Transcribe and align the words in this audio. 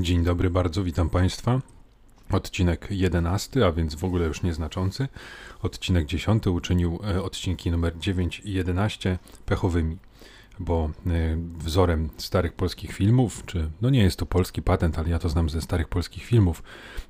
Dzień 0.00 0.24
dobry 0.24 0.50
bardzo, 0.50 0.84
witam 0.84 1.10
Państwa. 1.10 1.60
Odcinek 2.30 2.86
11, 2.90 3.66
a 3.66 3.72
więc 3.72 3.94
w 3.94 4.04
ogóle 4.04 4.26
już 4.26 4.42
nieznaczący. 4.42 5.08
Odcinek 5.62 6.06
10 6.06 6.46
uczynił 6.46 6.98
e, 7.04 7.22
odcinki 7.22 7.70
numer 7.70 7.98
9 7.98 8.42
i 8.44 8.52
11 8.52 9.18
pechowymi, 9.46 9.96
bo 10.58 10.90
e, 11.06 11.10
wzorem 11.58 12.10
starych 12.16 12.52
polskich 12.52 12.92
filmów, 12.92 13.42
czy 13.46 13.70
no 13.80 13.90
nie 13.90 14.02
jest 14.02 14.18
to 14.18 14.26
polski 14.26 14.62
patent, 14.62 14.98
ale 14.98 15.08
ja 15.08 15.18
to 15.18 15.28
znam 15.28 15.48
ze 15.48 15.62
starych 15.62 15.88
polskich 15.88 16.24
filmów, 16.24 16.62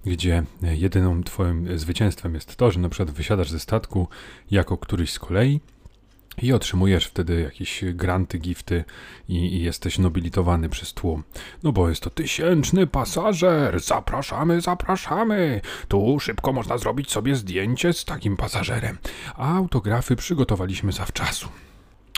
gdzie 0.06 0.42
e, 0.62 0.76
jedyną 0.76 1.24
Twoim 1.24 1.78
zwycięstwem 1.78 2.34
jest 2.34 2.56
to, 2.56 2.70
że 2.70 2.80
na 2.80 2.88
przykład 2.88 3.10
wysiadasz 3.10 3.50
ze 3.50 3.60
statku 3.60 4.08
jako 4.50 4.76
któryś 4.76 5.12
z 5.12 5.18
kolei 5.18 5.60
i 6.42 6.52
otrzymujesz 6.52 7.06
wtedy 7.06 7.40
jakieś 7.40 7.84
granty, 7.84 8.38
gifty 8.38 8.84
i, 9.28 9.34
i, 9.34 9.62
jesteś 9.62 9.98
nobilitowany 9.98 10.68
przez 10.68 10.92
tłum. 10.92 11.24
No 11.62 11.72
bo 11.72 11.88
jest 11.88 12.02
to 12.02 12.10
tysięczny 12.10 12.86
pasażer, 12.86 13.80
zapraszamy, 13.80 14.60
zapraszamy. 14.60 15.60
Tu 15.88 16.20
szybko 16.20 16.52
można 16.52 16.78
zrobić 16.78 17.10
sobie 17.10 17.36
zdjęcie 17.36 17.92
z 17.92 18.04
takim 18.04 18.36
pasażerem. 18.36 18.98
A 19.36 19.54
autografy 19.56 20.16
przygotowaliśmy 20.16 20.92
zawczasu. 20.92 21.48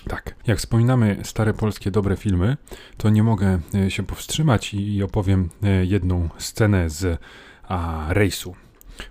Tak, 0.09 0.35
jak 0.47 0.59
wspominamy 0.59 1.17
stare 1.23 1.55
polskie 1.55 1.91
dobre 1.91 2.17
filmy, 2.17 2.57
to 2.97 3.11
nie 3.11 3.23
mogę 3.23 3.61
e, 3.75 3.91
się 3.91 4.03
powstrzymać 4.03 4.75
i 4.75 5.03
opowiem 5.03 5.49
e, 5.63 5.85
jedną 5.85 6.29
scenę 6.39 6.91
z 6.91 7.21
a, 7.69 8.07
rejsu. 8.09 8.55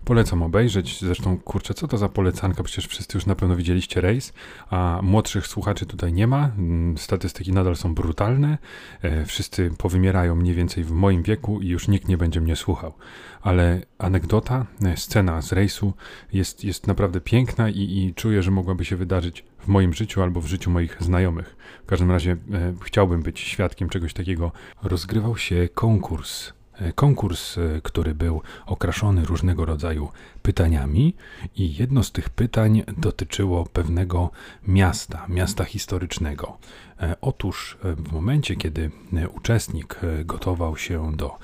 Polecam 0.05 0.43
obejrzeć. 0.43 0.99
Zresztą, 1.01 1.37
kurczę, 1.37 1.73
co 1.73 1.87
to 1.87 1.97
za 1.97 2.09
polecanka? 2.09 2.63
Przecież 2.63 2.87
wszyscy 2.87 3.17
już 3.17 3.25
na 3.25 3.35
pewno 3.35 3.55
widzieliście 3.55 4.01
rejs, 4.01 4.33
a 4.69 4.99
młodszych 5.03 5.47
słuchaczy 5.47 5.85
tutaj 5.85 6.13
nie 6.13 6.27
ma. 6.27 6.51
Mm, 6.57 6.97
statystyki 6.97 7.51
nadal 7.51 7.75
są 7.75 7.95
brutalne. 7.95 8.57
E, 9.01 9.25
wszyscy 9.25 9.71
powymierają 9.77 10.35
mniej 10.35 10.55
więcej 10.55 10.83
w 10.83 10.91
moim 10.91 11.23
wieku 11.23 11.61
i 11.61 11.67
już 11.67 11.87
nikt 11.87 12.07
nie 12.07 12.17
będzie 12.17 12.41
mnie 12.41 12.55
słuchał. 12.55 12.93
Ale 13.41 13.81
anegdota, 13.97 14.65
e, 14.85 14.97
scena 14.97 15.41
z 15.41 15.51
rejsu 15.51 15.93
jest, 16.33 16.63
jest 16.63 16.87
naprawdę 16.87 17.21
piękna 17.21 17.69
i, 17.69 17.81
i 17.81 18.13
czuję, 18.13 18.43
że 18.43 18.51
mogłaby 18.51 18.85
się 18.85 18.95
wydarzyć 18.95 19.45
w 19.59 19.67
moim 19.67 19.93
życiu 19.93 20.21
albo 20.21 20.41
w 20.41 20.47
życiu 20.47 20.71
moich 20.71 20.97
znajomych. 20.99 21.55
W 21.83 21.85
każdym 21.85 22.11
razie 22.11 22.31
e, 22.31 22.37
chciałbym 22.81 23.21
być 23.21 23.39
świadkiem 23.39 23.89
czegoś 23.89 24.13
takiego. 24.13 24.51
Rozgrywał 24.83 25.37
się 25.37 25.69
konkurs 25.73 26.58
konkurs, 26.95 27.57
e, 27.57 27.81
który 27.83 28.15
był 28.15 28.41
okraszony 28.65 29.25
różnego 29.25 29.65
rodzaju 29.65 30.09
pytaniami, 30.41 31.15
i 31.55 31.75
jedno 31.75 32.03
z 32.03 32.11
tych 32.11 32.29
pytań 32.29 32.83
dotyczyło 32.97 33.65
pewnego 33.65 34.29
miasta, 34.67 35.25
miasta 35.29 35.63
historycznego. 35.63 36.57
E, 37.01 37.15
otóż 37.21 37.77
e, 37.83 37.93
w 37.93 38.11
momencie, 38.11 38.55
kiedy 38.55 38.91
e, 39.13 39.29
uczestnik 39.29 39.99
gotował 40.25 40.77
się 40.77 41.11
do 41.15 41.37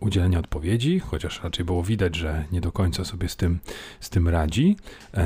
udzielenia 0.00 0.38
odpowiedzi, 0.38 1.00
chociaż 1.00 1.42
raczej 1.42 1.64
było 1.64 1.82
widać, 1.82 2.16
że 2.16 2.44
nie 2.52 2.60
do 2.60 2.72
końca 2.72 3.04
sobie 3.04 3.28
z 3.28 3.36
tym, 3.36 3.58
z 4.00 4.10
tym 4.10 4.28
radzi, 4.28 4.76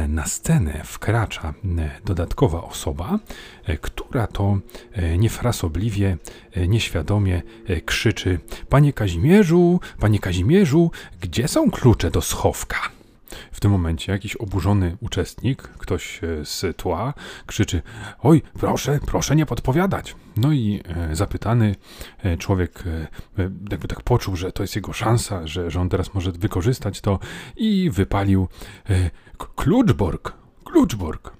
na 0.09 0.27
scenę 0.27 0.83
wkracza 0.85 1.55
dodatkowa 2.05 2.63
osoba, 2.63 3.19
która 3.81 4.27
to 4.27 4.59
niefrasobliwie, 5.19 6.17
nieświadomie 6.69 7.43
krzyczy: 7.85 8.39
Panie 8.69 8.93
Kazimierzu, 8.93 9.81
panie 10.01 10.19
Kazimierzu, 10.19 10.91
gdzie 11.21 11.49
są 11.49 11.71
klucze 11.71 12.11
do 12.11 12.21
schowka? 12.21 12.94
W 13.53 13.61
tym 13.61 13.71
momencie 13.71 14.13
jakiś 14.13 14.37
oburzony 14.37 14.97
uczestnik, 15.01 15.63
ktoś 15.63 16.21
e, 16.25 16.45
z 16.45 16.77
tła, 16.77 17.15
krzyczy: 17.47 17.83
Oj, 18.23 18.43
proszę, 18.61 18.99
proszę 19.07 19.37
nie 19.37 19.47
podpowiadać. 19.47 20.17
No 20.37 20.53
i 20.53 20.81
e, 20.89 21.17
zapytany 21.17 21.75
e, 22.19 22.37
człowiek 22.37 22.85
jakby 23.71 23.89
tak 23.89 24.03
poczuł, 24.03 24.37
że 24.37 24.53
to 24.53 24.63
jest 24.63 24.77
jego 24.77 24.93
szansa, 24.93 25.47
że, 25.47 25.71
że 25.71 25.81
on 25.81 25.89
teraz 25.89 26.15
może 26.15 26.33
wykorzystać 26.33 27.01
to 27.01 27.19
i 27.57 27.91
wypalił 27.91 28.49
Kluczborg, 29.57 30.33
Kluczborg. 30.65 31.33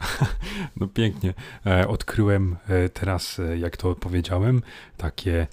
No 0.76 0.88
pięknie. 0.88 1.34
Odkryłem 1.88 2.56
teraz, 2.92 3.40
jak 3.56 3.76
to 3.76 3.94
powiedziałem, 3.94 4.62
takie 4.96 5.46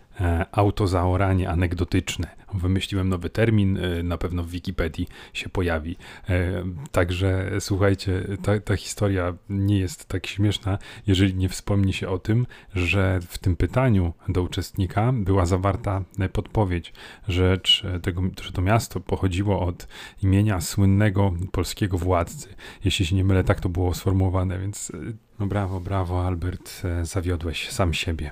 autozaoranie 0.52 1.50
anegdotyczne 1.50 2.28
Wymyśliłem 2.58 3.10
nowy 3.10 3.30
termin, 3.30 3.78
y, 3.78 4.04
na 4.04 4.18
pewno 4.18 4.44
w 4.44 4.50
Wikipedii 4.50 5.08
się 5.34 5.50
pojawi. 5.50 5.98
E, 6.30 6.64
także 6.92 7.52
słuchajcie, 7.60 8.28
ta, 8.44 8.60
ta 8.60 8.76
historia 8.76 9.34
nie 9.50 9.80
jest 9.80 10.06
tak 10.06 10.28
śmieszna, 10.28 10.78
jeżeli 11.08 11.36
nie 11.36 11.50
wspomni 11.50 11.94
się 11.94 12.10
o 12.10 12.20
tym, 12.20 12.48
że 12.76 13.20
w 13.28 13.38
tym 13.38 13.56
pytaniu 13.56 14.14
do 14.30 14.44
uczestnika 14.44 15.14
była 15.14 15.46
zawarta 15.46 16.04
podpowiedź, 16.34 16.94
że, 17.28 17.60
tego, 18.02 18.22
że 18.42 18.52
to 18.52 18.62
miasto 18.62 19.00
pochodziło 19.00 19.60
od 19.60 19.88
imienia 20.24 20.62
słynnego 20.62 21.34
polskiego 21.52 21.98
władcy. 21.98 22.48
Jeśli 22.86 23.06
się 23.06 23.16
nie 23.16 23.24
mylę, 23.24 23.44
tak 23.44 23.60
to 23.60 23.70
było 23.70 23.94
sformułowane, 23.94 24.60
więc 24.60 24.92
no 25.40 25.48
brawo, 25.48 25.80
brawo, 25.80 26.28
Albert, 26.28 26.82
e, 26.84 27.06
zawiodłeś 27.06 27.70
sam 27.70 27.94
siebie. 27.94 28.32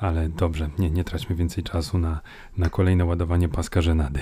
Ale 0.00 0.28
dobrze, 0.28 0.70
nie, 0.78 0.90
nie 0.90 1.04
traćmy 1.04 1.36
więcej 1.36 1.64
czasu 1.64 1.98
na, 1.98 2.20
na 2.56 2.70
kolejne 2.70 3.04
ładowanie 3.04 3.48
paska 3.48 3.82
żenady. 3.82 4.20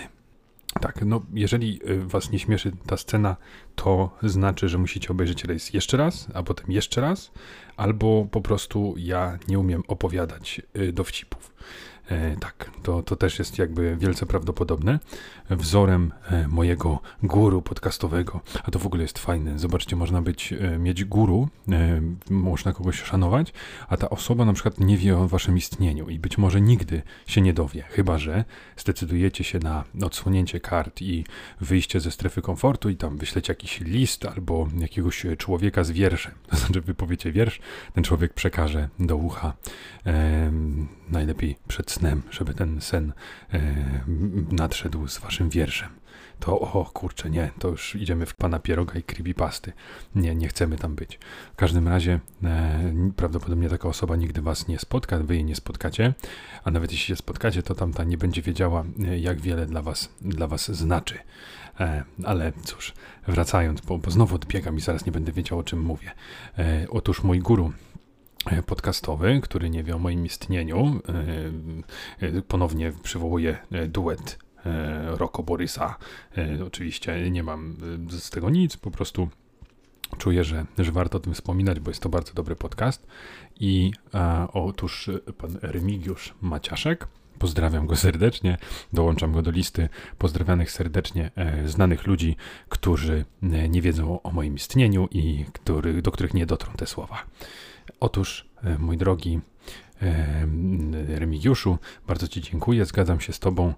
Tak, 0.81 1.03
no 1.05 1.23
jeżeli 1.33 1.81
y, 1.91 2.07
was 2.07 2.31
nie 2.31 2.39
śmieszy 2.39 2.73
ta 2.87 2.97
scena, 2.97 3.37
to 3.85 4.11
znaczy, 4.23 4.69
że 4.69 4.79
musicie 4.79 5.09
obejrzeć 5.09 5.45
rejs 5.45 5.73
jeszcze 5.73 5.97
raz, 5.97 6.27
a 6.35 6.43
potem 6.43 6.73
jeszcze 6.73 7.01
raz, 7.01 7.31
albo 7.77 8.27
po 8.31 8.41
prostu 8.41 8.95
ja 8.97 9.39
nie 9.49 9.59
umiem 9.59 9.83
opowiadać 9.89 10.63
y, 10.77 10.93
dowcipów. 10.93 11.53
E, 12.11 12.37
tak, 12.37 12.71
to, 12.83 13.03
to 13.03 13.17
też 13.17 13.39
jest 13.39 13.59
jakby 13.59 13.97
wielce 13.97 14.27
prawdopodobne. 14.27 14.99
Wzorem 15.51 16.13
e, 16.31 16.49
mojego 16.49 17.01
guru 17.23 17.63
podcastowego, 17.63 18.41
a 18.65 18.71
to 18.71 18.79
w 18.79 18.87
ogóle 18.87 19.03
jest 19.03 19.19
fajne. 19.19 19.59
Zobaczcie, 19.59 19.97
można 19.97 20.23
być, 20.23 20.53
e, 20.53 20.79
mieć 20.79 21.05
guru, 21.05 21.49
można 22.31 22.73
kogoś 22.73 23.03
szanować, 23.03 23.53
a 23.89 23.97
ta 23.97 24.11
osoba 24.11 24.45
na 24.45 24.53
przykład 24.53 24.81
nie 24.81 24.97
wie 24.97 25.19
o 25.19 25.29
waszym 25.29 25.57
istnieniu 25.57 26.09
i 26.09 26.19
być 26.19 26.39
może 26.39 26.61
nigdy 26.61 27.03
się 27.27 27.41
nie 27.41 27.53
dowie, 27.53 27.83
chyba 27.83 28.19
że 28.19 28.45
zdecydujecie 28.77 29.45
się 29.45 29.59
na 29.59 29.85
odsłonięcie 30.03 30.61
kart 30.61 31.03
i 31.03 31.25
wyjście 31.61 32.01
ze 32.01 32.11
strefy 32.11 32.43
komfortu 32.43 32.89
i 32.89 32.97
tam 32.97 33.17
wyślecie 33.17 33.51
jakiś 33.51 33.68
list 33.81 34.27
albo 34.27 34.69
jakiegoś 34.79 35.27
człowieka 35.39 35.85
z 35.85 35.91
wierszem. 35.91 36.33
To 36.51 36.57
znaczy, 36.57 36.81
wypowiecie 36.81 37.33
wiersz, 37.33 37.61
ten 37.95 38.05
człowiek 38.05 38.35
przekaże 38.35 38.89
do 38.99 39.17
ucha 39.17 39.53
najlepiej 41.09 41.57
przed 41.69 41.91
snem, 41.91 42.23
żeby 42.31 42.55
ten 42.55 42.81
sen 42.81 43.13
e, 43.53 43.61
nadszedł 44.51 45.09
z 45.09 45.19
waszym 45.19 45.51
wierszem. 45.51 45.89
To 46.41 46.61
o 46.61 46.85
kurczę, 46.85 47.31
nie, 47.31 47.51
to 47.59 47.69
już 47.69 47.95
idziemy 47.95 48.27
w 48.27 48.35
pana 48.35 48.59
pieroga 48.59 48.99
i 48.99 49.03
creepypasty. 49.03 49.73
Nie, 50.15 50.35
nie 50.35 50.49
chcemy 50.49 50.77
tam 50.77 50.95
być. 50.95 51.19
W 51.53 51.57
każdym 51.57 51.89
razie 51.89 52.21
e, 52.45 52.93
prawdopodobnie 53.17 53.69
taka 53.69 53.89
osoba 53.89 54.17
nigdy 54.17 54.43
was 54.43 54.69
nie 54.69 54.79
spotka, 54.79 55.19
wy 55.19 55.35
jej 55.35 55.45
nie 55.45 55.57
spotkacie, 55.57 56.15
a 56.65 56.71
nawet 56.71 56.93
jeśli 56.93 57.07
się 57.07 57.17
spotkacie, 57.17 57.63
to 57.63 57.75
tamta 57.75 58.05
nie 58.05 58.19
będzie 58.19 58.43
wiedziała, 58.43 58.85
e, 59.05 59.19
jak 59.19 59.41
wiele 59.41 59.67
dla 59.67 59.83
was, 59.83 60.09
dla 60.21 60.47
was 60.47 60.73
znaczy. 60.73 61.19
E, 61.81 62.05
ale 62.25 62.53
cóż, 62.65 62.95
wracając, 63.27 63.81
bo, 63.81 63.99
bo 63.99 64.11
znowu 64.11 64.35
odbiegam 64.35 64.77
i 64.77 64.81
zaraz 64.81 65.07
nie 65.07 65.13
będę 65.13 65.33
wiedział, 65.33 65.59
o 65.59 65.63
czym 65.63 65.81
mówię. 65.81 66.11
E, 66.59 66.87
otóż 66.91 67.23
mój 67.23 67.39
guru 67.39 67.73
E, 68.47 68.63
podcastowy, 68.63 69.41
który 69.43 69.71
nie 69.71 69.85
wie 69.85 69.97
o 69.97 69.99
moim 69.99 70.27
istnieniu. 70.27 71.01
E, 72.21 72.27
e, 72.27 72.43
ponownie 72.43 72.93
przywołuje 73.03 73.59
duet 73.89 74.39
Roko 75.05 75.43
Borysa. 75.43 75.97
Oczywiście 76.67 77.31
nie 77.31 77.43
mam 77.43 77.77
z 78.11 78.31
tego 78.31 78.51
nic, 78.51 78.77
po 78.77 78.91
prostu 78.91 79.29
czuję, 80.19 80.45
że, 80.45 80.67
że 80.79 80.93
warto 80.93 81.19
o 81.19 81.21
tym 81.21 81.35
wspominać, 81.35 81.81
bo 81.81 81.91
jest 81.91 82.03
to 82.03 82.09
bardzo 82.09 82.35
dobry 82.35 82.57
podcast. 82.57 83.07
I 83.61 83.93
otóż 84.53 85.11
pan 85.39 85.59
Remigiusz 85.63 86.35
Maciaszek, 86.41 87.09
pozdrawiam 87.39 87.87
go 87.87 87.97
serdecznie, 87.97 88.59
dołączam 88.93 89.33
go 89.33 89.43
do 89.43 89.51
listy 89.51 89.89
pozdrawianych 90.19 90.71
serdecznie 90.71 91.31
e, 91.37 91.69
znanych 91.69 92.07
ludzi, 92.07 92.37
którzy 92.69 93.25
e, 93.43 93.69
nie 93.69 93.83
wiedzą 93.83 94.23
o 94.23 94.31
moim 94.31 94.55
istnieniu 94.55 95.09
i 95.11 95.45
który, 95.53 96.03
do 96.03 96.11
których 96.11 96.35
nie 96.35 96.47
dotrą 96.47 96.73
te 96.73 96.87
słowa. 96.87 97.25
Otóż, 98.01 98.49
e, 98.65 98.79
mój 98.79 98.97
drogi 98.97 99.41
Remigiuszu, 101.09 101.79
bardzo 102.07 102.29
Ci 102.29 102.41
dziękuję. 102.41 102.85
Zgadzam 102.85 103.21
się 103.21 103.33
z 103.33 103.39
Tobą 103.39 103.75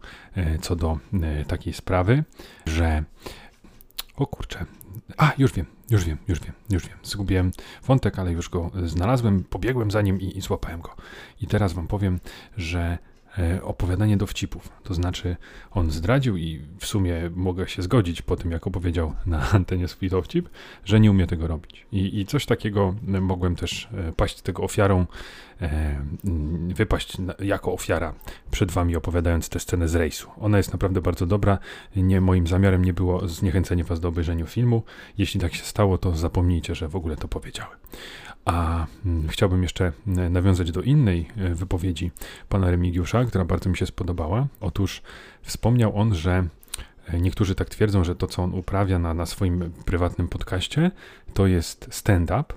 co 0.61 0.77
do 0.77 0.99
takiej 1.47 1.73
sprawy, 1.73 2.25
że. 2.67 3.05
O 4.17 4.27
kurczę. 4.27 4.65
A, 5.17 5.33
już 5.39 5.53
wiem, 5.53 5.67
już 5.91 6.05
wiem, 6.05 6.19
już 6.29 6.41
wiem, 6.41 6.53
już 6.71 6.89
wiem. 6.89 6.99
Zgubiłem 7.03 7.51
wątek, 7.87 8.19
ale 8.19 8.33
już 8.33 8.49
go 8.49 8.71
znalazłem, 8.85 9.45
pobiegłem 9.45 9.91
za 9.91 10.03
nim 10.03 10.21
i, 10.21 10.39
i 10.39 10.41
złapałem 10.41 10.81
go. 10.81 10.97
I 11.41 11.47
teraz 11.47 11.73
Wam 11.73 11.87
powiem, 11.87 12.21
że 12.57 12.99
opowiadanie 13.63 14.17
dowcipów. 14.17 14.69
To 14.83 14.95
znaczy, 14.95 15.37
on 15.71 15.91
zdradził 15.91 16.37
i 16.37 16.61
w 16.79 16.87
sumie 16.87 17.31
mogę 17.35 17.69
się 17.69 17.83
zgodzić 17.83 18.23
po 18.23 18.37
tym, 18.37 18.51
jak 18.51 18.67
opowiedział 18.67 19.15
na 19.27 19.51
antenie 19.51 19.89
swój 19.89 20.09
dowcip, 20.09 20.49
że 20.85 21.01
nie 21.01 21.11
umie 21.11 21.27
tego 21.27 21.47
robić. 21.47 21.87
I, 21.93 22.21
i 22.21 22.27
coś 22.27 22.47
takiego 22.47 22.95
mogłem 23.03 23.57
też 23.57 23.89
paść 24.17 24.41
tego 24.41 24.63
ofiarą, 24.63 25.07
wypaść 26.69 27.17
jako 27.39 27.73
ofiara 27.73 28.15
przed 28.51 28.71
wami, 28.71 28.97
opowiadając 28.97 29.49
tę 29.49 29.61
scenę 29.61 29.89
z 29.89 29.95
rejsu. 29.95 30.31
Ona 30.41 30.57
jest 30.57 30.73
naprawdę 30.73 31.01
bardzo 31.01 31.27
dobra. 31.27 31.59
Nie, 31.97 32.21
moim 32.21 32.47
zamiarem 32.47 32.85
nie 32.85 32.93
było 32.93 33.29
zniechęcenie 33.29 33.85
was 33.85 34.01
do 34.01 34.09
obejrzenia 34.09 34.47
filmu. 34.47 34.83
Jeśli 35.19 35.41
tak 35.41 35.55
się 35.55 35.65
stało, 35.65 35.99
to 35.99 36.17
zapomnijcie, 36.17 36.75
że 36.75 36.89
w 36.89 36.97
ogóle 36.97 37.17
to 37.17 37.29
powiedziałem. 37.29 37.77
A 38.45 38.87
chciałbym 39.29 39.63
jeszcze 39.63 39.93
e, 40.07 40.31
nawiązać 40.31 40.73
do 40.73 40.83
innej 40.83 41.29
e, 41.37 41.55
wypowiedzi 41.55 42.11
pana 42.49 42.71
Remigiusza, 42.71 43.20
która 43.25 43.45
bardzo 43.45 43.71
mi 43.71 43.77
się 43.77 43.87
spodobała. 43.87 44.47
Otóż 44.61 45.03
wspomniał 45.43 45.97
on, 45.97 46.15
że 46.15 46.45
e, 47.09 47.21
Niektórzy 47.21 47.55
tak 47.55 47.69
twierdzą, 47.69 48.05
że 48.05 48.17
to, 48.17 48.27
co 48.27 48.43
on 48.43 48.55
uprawia 48.55 48.99
na, 48.99 49.15
na 49.15 49.27
swoim 49.27 49.73
prywatnym 49.85 50.29
podcaście, 50.29 50.91
to 51.35 51.47
jest 51.47 51.89
stand-up. 51.91 52.55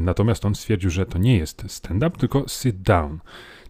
Natomiast 0.00 0.44
on 0.44 0.54
stwierdził, 0.54 0.90
że 0.90 1.06
to 1.06 1.18
nie 1.18 1.36
jest 1.36 1.64
stand-up, 1.68 2.18
tylko 2.18 2.44
sit 2.48 2.76
down. 2.76 3.18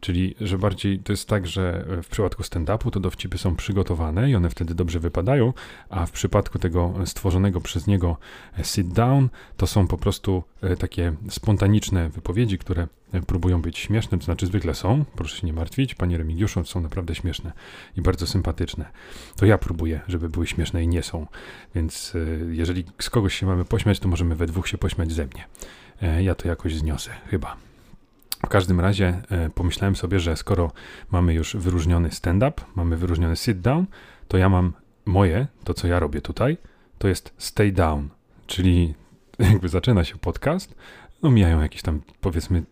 Czyli, 0.00 0.34
że 0.40 0.58
bardziej 0.58 0.98
to 0.98 1.12
jest 1.12 1.28
tak, 1.28 1.46
że 1.46 1.84
w 2.02 2.08
przypadku 2.08 2.42
stand-upu 2.42 2.90
to 2.90 3.00
dowcipy 3.00 3.38
są 3.38 3.56
przygotowane 3.56 4.30
i 4.30 4.34
one 4.34 4.50
wtedy 4.50 4.74
dobrze 4.74 5.00
wypadają, 5.00 5.52
a 5.88 6.06
w 6.06 6.10
przypadku 6.10 6.58
tego 6.58 6.94
stworzonego 7.04 7.60
przez 7.60 7.86
niego 7.86 8.16
sit-down 8.62 9.28
to 9.56 9.66
są 9.66 9.86
po 9.86 9.98
prostu 9.98 10.42
e, 10.62 10.76
takie 10.76 11.12
spontaniczne 11.30 12.08
wypowiedzi, 12.08 12.58
które 12.58 12.88
e, 13.12 13.20
próbują 13.20 13.62
być 13.62 13.78
śmieszne, 13.78 14.18
to 14.18 14.24
znaczy 14.24 14.46
zwykle 14.46 14.74
są, 14.74 15.04
proszę 15.16 15.40
się 15.40 15.46
nie 15.46 15.52
martwić, 15.52 15.94
panie 15.94 16.18
Remigiuszu, 16.18 16.64
są 16.64 16.80
naprawdę 16.80 17.14
śmieszne 17.14 17.52
i 17.96 18.02
bardzo 18.02 18.26
sympatyczne. 18.26 18.84
To 19.36 19.46
ja 19.46 19.58
próbuję, 19.58 20.00
żeby 20.08 20.28
były 20.28 20.46
śmieszne 20.46 20.84
i 20.84 20.88
nie 20.88 21.02
są, 21.02 21.26
więc 21.74 22.14
e, 22.14 22.54
jeżeli 22.54 22.84
z 23.00 23.10
kogoś 23.10 23.34
się 23.34 23.46
mamy 23.46 23.64
pośmiać, 23.64 23.98
to 24.00 24.08
możemy 24.08 24.36
we 24.36 24.46
dwóch 24.46 24.68
się 24.68 24.78
pośmiać 24.78 25.12
ze 25.12 25.26
mnie. 25.26 25.44
Ja 26.20 26.34
to 26.34 26.48
jakoś 26.48 26.74
zniosę, 26.74 27.10
chyba. 27.26 27.67
W 28.46 28.48
każdym 28.48 28.80
razie 28.80 29.22
e, 29.30 29.50
pomyślałem 29.50 29.96
sobie, 29.96 30.20
że 30.20 30.36
skoro 30.36 30.72
mamy 31.10 31.34
już 31.34 31.56
wyróżniony 31.56 32.10
stand-up, 32.10 32.62
mamy 32.76 32.96
wyróżniony 32.96 33.36
sit-down, 33.36 33.84
to 34.28 34.38
ja 34.38 34.48
mam 34.48 34.72
moje, 35.04 35.46
to 35.64 35.74
co 35.74 35.88
ja 35.88 35.98
robię 35.98 36.20
tutaj, 36.20 36.56
to 36.98 37.08
jest 37.08 37.34
stay 37.38 37.72
down, 37.72 38.08
czyli 38.46 38.94
jakby 39.38 39.68
zaczyna 39.68 40.04
się 40.04 40.16
podcast, 40.16 40.74
no 41.22 41.30
mijają 41.30 41.60
jakieś 41.60 41.82
tam 41.82 42.00
powiedzmy 42.20 42.62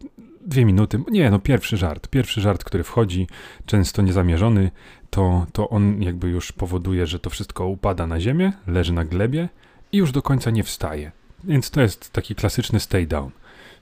dwie 0.47 0.65
minuty, 0.65 1.03
nie 1.11 1.31
no 1.31 1.39
pierwszy 1.39 1.77
żart, 1.77 2.09
pierwszy 2.09 2.41
żart, 2.41 2.65
który 2.65 2.85
wchodzi, 2.85 3.27
często 3.67 4.03
niezamierzony, 4.03 4.71
to, 5.11 5.47
to 5.53 5.69
on 5.69 6.03
jakby 6.03 6.29
już 6.29 6.53
powoduje, 6.53 7.07
że 7.07 7.19
to 7.19 7.31
wszystko 7.31 7.67
upada 7.67 8.07
na 8.07 8.21
ziemię, 8.21 8.53
leży 8.67 8.93
na 8.93 9.05
glebie 9.05 9.49
i 9.93 9.97
już 9.97 10.13
do 10.13 10.23
końca 10.23 10.51
nie 10.51 10.65
wstaje. 10.65 11.13
Więc 11.45 11.71
to 11.71 11.81
jest 11.81 12.13
taki 12.13 12.35
klasyczny 12.35 12.81
stay 12.81 13.07
down. 13.07 13.31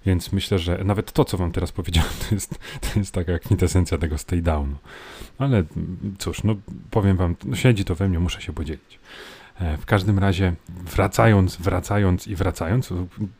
Więc 0.07 0.33
myślę, 0.33 0.59
że 0.59 0.85
nawet 0.85 1.13
to, 1.13 1.25
co 1.25 1.37
wam 1.37 1.53
teraz 1.53 1.73
powiedziałem, 1.73 2.11
to 2.29 2.35
jest, 2.35 2.59
to 2.81 2.99
jest 2.99 3.15
taka 3.15 3.39
kwintesencja 3.39 3.99
tego 3.99 4.19
stay 4.19 4.43
downu. 4.43 4.77
Ale 5.39 5.65
cóż, 6.19 6.45
no 6.45 6.57
powiem 6.91 7.17
wam, 7.17 7.37
no 7.45 7.57
siedzi 7.57 7.85
to 7.85 7.95
we 7.95 8.09
mnie, 8.09 8.19
muszę 8.19 8.41
się 8.41 8.53
podzielić. 8.53 8.99
E, 9.61 9.77
w 9.77 9.87
każdym 9.87 10.19
razie, 10.19 10.55
wracając, 10.69 11.57
wracając 11.57 12.27
i 12.27 12.37
wracając, 12.37 12.93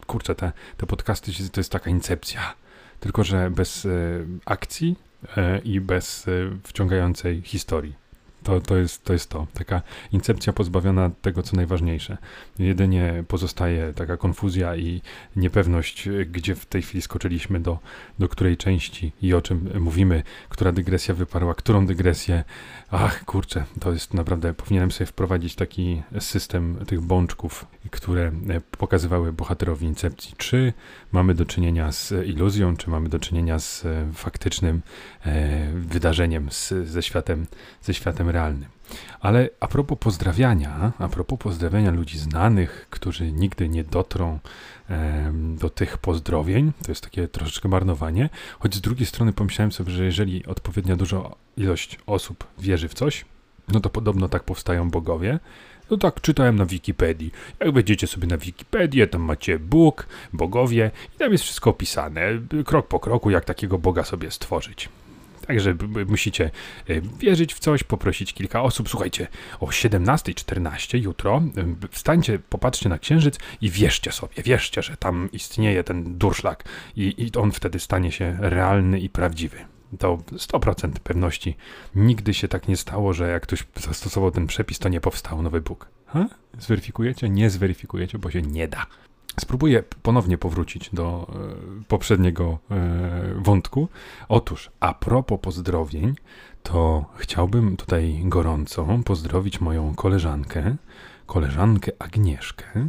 kurczę, 0.07 0.35
te, 0.35 0.53
te 0.77 0.87
podcasty 0.87 1.33
to 1.53 1.61
jest 1.61 1.73
taka 1.73 1.91
incepcja. 1.91 2.55
Tylko, 3.01 3.25
że 3.25 3.51
bez 3.51 3.87
e, 3.87 3.91
akcji 4.45 4.97
e, 5.37 5.59
i 5.59 5.81
bez 5.81 6.29
e, 6.29 6.31
wciągającej 6.63 7.43
historii. 7.43 8.04
To, 8.45 8.61
to, 8.61 8.77
jest, 8.77 9.05
to 9.05 9.13
jest 9.13 9.31
to. 9.31 9.47
Taka 9.55 9.83
incepcja 10.13 10.53
pozbawiona 10.53 11.11
tego, 11.23 11.43
co 11.43 11.57
najważniejsze. 11.57 12.19
Jedynie 12.59 13.25
pozostaje 13.29 13.93
taka 13.93 14.17
konfuzja 14.17 14.77
i 14.77 15.03
niepewność, 15.37 16.09
gdzie 16.27 16.55
w 16.55 16.67
tej 16.67 16.83
chwili 16.83 17.03
skoczyliśmy, 17.03 17.61
do, 17.61 17.79
do 18.19 18.29
której 18.29 18.57
części 18.57 19.13
i 19.23 19.35
o 19.35 19.43
czym 19.43 19.71
mówimy, 19.81 20.23
która 20.49 20.73
dygresja 20.73 21.15
wyparła, 21.15 21.55
którą 21.55 21.87
dygresję. 21.87 22.45
Ach, 22.91 23.25
kurczę, 23.25 23.65
to 23.81 23.93
jest 23.93 24.15
naprawdę, 24.15 24.55
powinienem 24.55 24.91
sobie 24.91 25.07
wprowadzić 25.07 25.55
taki 25.55 26.03
system 26.19 26.77
tych 26.87 27.01
bączków, 27.01 27.67
które 27.91 28.33
pokazywały 28.79 29.33
bohaterowi 29.33 29.87
incepcji. 29.87 30.35
Czy 30.37 30.73
mamy 31.13 31.35
do 31.35 31.45
czynienia 31.45 31.93
z 31.93 32.13
iluzją, 32.27 32.77
czy 32.77 32.91
mamy 32.91 33.09
do 33.09 33.19
czynienia 33.19 33.59
z 33.59 33.87
faktycznym 34.15 34.83
e, 35.27 35.71
wydarzeniem, 35.75 36.51
z, 36.51 36.73
ze 36.85 37.03
światem, 37.03 37.47
ze 37.83 37.95
światem 37.95 38.31
Ale 39.21 39.49
a 39.61 39.69
propos 39.69 39.99
pozdrawiania, 39.99 40.93
a 40.99 41.09
propos 41.09 41.39
pozdrawiania 41.39 41.91
ludzi 41.91 42.19
znanych, 42.19 42.87
którzy 42.91 43.33
nigdy 43.33 43.69
nie 43.69 43.85
dotrą 43.85 44.39
e, 44.91 45.33
do 45.35 45.71
tych 45.71 45.99
pozdrowień, 45.99 46.73
to 46.83 46.91
jest 46.91 47.05
takie 47.05 47.29
troszeczkę 47.29 47.69
marnowanie, 47.69 48.29
choć 48.59 48.75
z 48.75 48.81
drugiej 48.81 49.07
strony 49.07 49.33
pomyślałem 49.33 49.73
sobie, 49.73 49.93
że 49.93 50.05
jeżeli 50.05 50.47
odpowiednia 50.47 50.97
duża 50.97 51.23
ilość 51.57 51.99
osób 52.07 52.45
wierzy 52.59 52.89
w 52.89 52.95
coś, 52.95 53.25
no 53.69 53.81
to 53.81 53.91
podobno 53.91 54.29
tak 54.29 54.43
powstają 54.45 54.91
bogowie. 54.91 55.39
No 55.91 55.97
tak 55.97 56.21
czytałem 56.21 56.57
na 56.57 56.67
Wikipedii. 56.67 57.33
Jak 57.61 57.75
wejdziecie 57.75 58.07
sobie 58.07 58.27
na 58.27 58.39
Wikipedię, 58.39 59.07
tam 59.07 59.23
macie 59.23 59.59
Bóg, 59.59 60.07
bogowie 60.33 60.91
i 61.15 61.19
tam 61.19 61.33
jest 61.33 61.45
wszystko 61.45 61.71
opisane, 61.71 62.21
krok 62.65 62.89
po 62.89 63.01
kroku, 63.01 63.31
jak 63.31 63.45
takiego 63.45 63.79
Boga 63.79 64.05
sobie 64.05 64.31
stworzyć. 64.31 64.89
Także 65.47 65.77
musicie 66.07 66.51
e, 66.89 67.01
wierzyć 67.01 67.55
w 67.55 67.59
coś, 67.59 67.85
poprosić 67.85 68.33
kilka 68.33 68.63
osób. 68.63 68.89
Słuchajcie, 68.89 69.27
o 69.61 69.67
17.14 69.67 71.03
jutro 71.03 71.43
wstańcie, 71.91 72.39
popatrzcie 72.39 72.89
na 72.89 72.99
księżyc 72.99 73.39
i 73.61 73.71
wierzcie 73.71 74.13
sobie, 74.13 74.43
wierzcie, 74.43 74.83
że 74.83 74.97
tam 74.97 75.29
istnieje 75.33 75.85
ten 75.85 76.19
durszlak 76.19 76.65
i, 76.97 77.15
i 77.19 77.39
on 77.39 77.53
wtedy 77.53 77.79
stanie 77.79 78.13
się 78.13 78.37
realny 78.41 79.01
i 79.01 79.09
prawdziwy 79.09 79.57
to 79.99 80.17
100% 80.17 80.91
pewności. 80.93 81.57
Nigdy 81.95 82.35
się 82.35 82.49
tak 82.49 82.69
nie 82.69 82.77
stało, 82.77 83.13
że 83.13 83.29
jak 83.29 83.43
ktoś 83.43 83.65
zastosował 83.77 84.31
ten 84.31 84.47
przepis, 84.47 84.79
to 84.79 84.89
nie 84.89 85.01
powstał 85.01 85.43
nowy 85.43 85.61
Bóg. 85.61 85.89
Ha? 86.07 86.29
Zweryfikujecie? 86.59 87.29
Nie 87.29 87.51
zweryfikujecie, 87.51 88.19
bo 88.19 88.31
się 88.31 88.43
nie 88.43 88.69
da. 88.69 88.87
Spróbuję 89.41 89.83
ponownie 90.03 90.39
powrócić 90.39 90.91
do 90.93 91.27
e, 91.81 91.85
poprzedniego 91.89 92.59
e, 92.71 93.35
wątku. 93.37 93.89
Otóż, 94.29 94.71
a 94.81 94.95
propos 94.95 95.41
pozdrowień, 95.41 96.15
to 96.63 97.05
chciałbym 97.17 97.77
tutaj 97.77 98.21
gorąco 98.25 98.87
pozdrowić 99.05 99.61
moją 99.61 99.95
koleżankę, 99.95 100.77
koleżankę 101.27 101.93
Agnieszkę. 101.99 102.89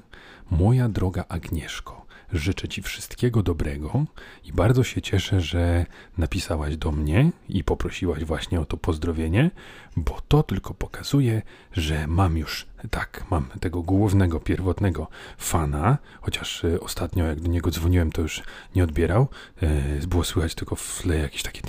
Moja 0.52 0.90
droga 0.90 1.26
Agnieszko, 1.30 2.05
Życzę 2.34 2.68
Ci 2.68 2.82
wszystkiego 2.82 3.44
dobrego 3.44 4.06
i 4.44 4.54
bardzo 4.54 4.84
się 4.84 5.02
cieszę, 5.02 5.42
że 5.42 5.86
napisałaś 6.18 6.78
do 6.78 6.92
mnie 6.92 7.32
i 7.50 7.64
poprosiłaś 7.64 8.24
właśnie 8.24 8.60
o 8.60 8.66
to 8.66 8.78
pozdrowienie, 8.78 9.52
bo 9.98 10.22
to 10.28 10.44
tylko 10.44 10.74
pokazuje, 10.74 11.42
że 11.72 12.08
mam 12.08 12.38
już, 12.38 12.66
tak, 12.90 13.26
mam 13.32 13.46
tego 13.60 13.82
głównego, 13.82 14.40
pierwotnego 14.40 15.08
fana, 15.38 15.98
chociaż 16.22 16.66
e, 16.66 16.80
ostatnio 16.80 17.26
jak 17.26 17.40
do 17.40 17.48
niego 17.48 17.72
dzwoniłem, 17.72 18.12
to 18.12 18.22
już 18.22 18.44
nie 18.76 18.84
odbierał. 18.84 19.28
E, 19.62 20.08
było 20.08 20.24
słychać 20.24 20.56
tylko 20.56 20.76
w 20.76 21.02
tle 21.02 21.18
jakieś 21.18 21.44
takie, 21.44 21.62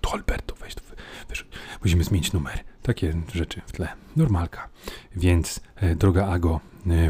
to 0.00 0.12
Alberto, 0.12 0.54
weź, 0.60 0.74
wiesz, 1.30 1.46
musimy 1.84 2.04
zmienić 2.04 2.32
numer. 2.32 2.58
Takie 2.82 3.14
rzeczy 3.34 3.60
w 3.66 3.72
tle. 3.72 3.88
Normalka. 4.16 4.68
Więc, 5.16 5.60
e, 5.76 5.96
droga 5.96 6.26
Ago, 6.26 6.60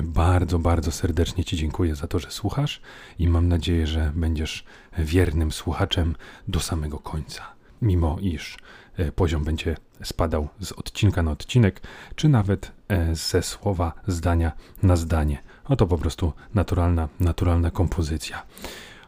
bardzo, 0.02 0.58
bardzo 0.58 0.92
serdecznie 0.92 1.44
Ci 1.44 1.56
dziękuję 1.56 1.94
za 1.94 2.06
to, 2.06 2.18
że 2.18 2.30
słuchasz 2.30 2.80
i 3.18 3.28
mam 3.28 3.48
nadzieję, 3.48 3.86
że 3.86 4.12
będziesz 4.14 4.64
wiernym 4.98 5.52
słuchaczem 5.52 6.16
do 6.48 6.60
samego 6.60 6.98
końca. 6.98 7.42
Mimo 7.82 8.18
iż 8.20 8.56
e, 8.96 9.12
poziom 9.12 9.44
będzie 9.44 9.76
spadał 10.02 10.48
z 10.60 10.72
odcinka 10.72 11.22
na 11.22 11.30
odcinek, 11.30 11.80
czy 12.14 12.28
nawet 12.28 12.72
e, 12.88 13.14
ze 13.14 13.42
słowa, 13.42 13.92
zdania 14.06 14.52
na 14.82 14.96
zdanie. 14.96 15.38
Oto 15.64 15.86
po 15.86 15.98
prostu 15.98 16.32
naturalna, 16.54 17.08
naturalna 17.20 17.70
kompozycja. 17.70 18.42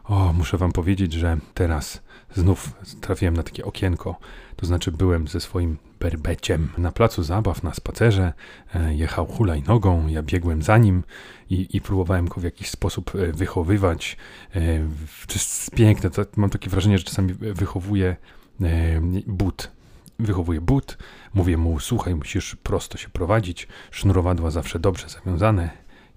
O, 0.03 0.33
muszę 0.33 0.57
Wam 0.57 0.71
powiedzieć, 0.71 1.13
że 1.13 1.37
teraz 1.53 2.01
znów 2.35 2.71
trafiłem 3.01 3.37
na 3.37 3.43
takie 3.43 3.65
okienko. 3.65 4.15
To 4.57 4.65
znaczy, 4.65 4.91
byłem 4.91 5.27
ze 5.27 5.39
swoim 5.39 5.77
berbeciem 5.99 6.69
na 6.77 6.91
placu 6.91 7.23
zabaw, 7.23 7.63
na 7.63 7.73
spacerze. 7.73 8.33
E, 8.75 8.95
jechał 8.95 9.25
hulajnogą, 9.25 10.07
ja 10.07 10.23
biegłem 10.23 10.61
za 10.61 10.77
nim 10.77 11.03
i, 11.49 11.77
i 11.77 11.81
próbowałem 11.81 12.27
go 12.27 12.41
w 12.41 12.43
jakiś 12.43 12.69
sposób 12.69 13.15
e, 13.15 13.33
wychowywać. 13.33 14.17
E, 14.55 14.59
to 15.27 15.33
jest 15.33 15.71
piękne. 15.71 16.09
To, 16.09 16.25
mam 16.35 16.49
takie 16.49 16.69
wrażenie, 16.69 16.97
że 16.97 17.03
czasami 17.03 17.33
wychowuję 17.33 18.15
but. 19.27 19.71
Wychowuję 20.19 20.61
but, 20.61 20.97
mówię 21.33 21.57
mu, 21.57 21.79
słuchaj, 21.79 22.15
musisz 22.15 22.55
prosto 22.55 22.97
się 22.97 23.09
prowadzić, 23.09 23.67
sznurowadła 23.91 24.51
zawsze 24.51 24.79
dobrze 24.79 25.09
zawiązane 25.09 25.69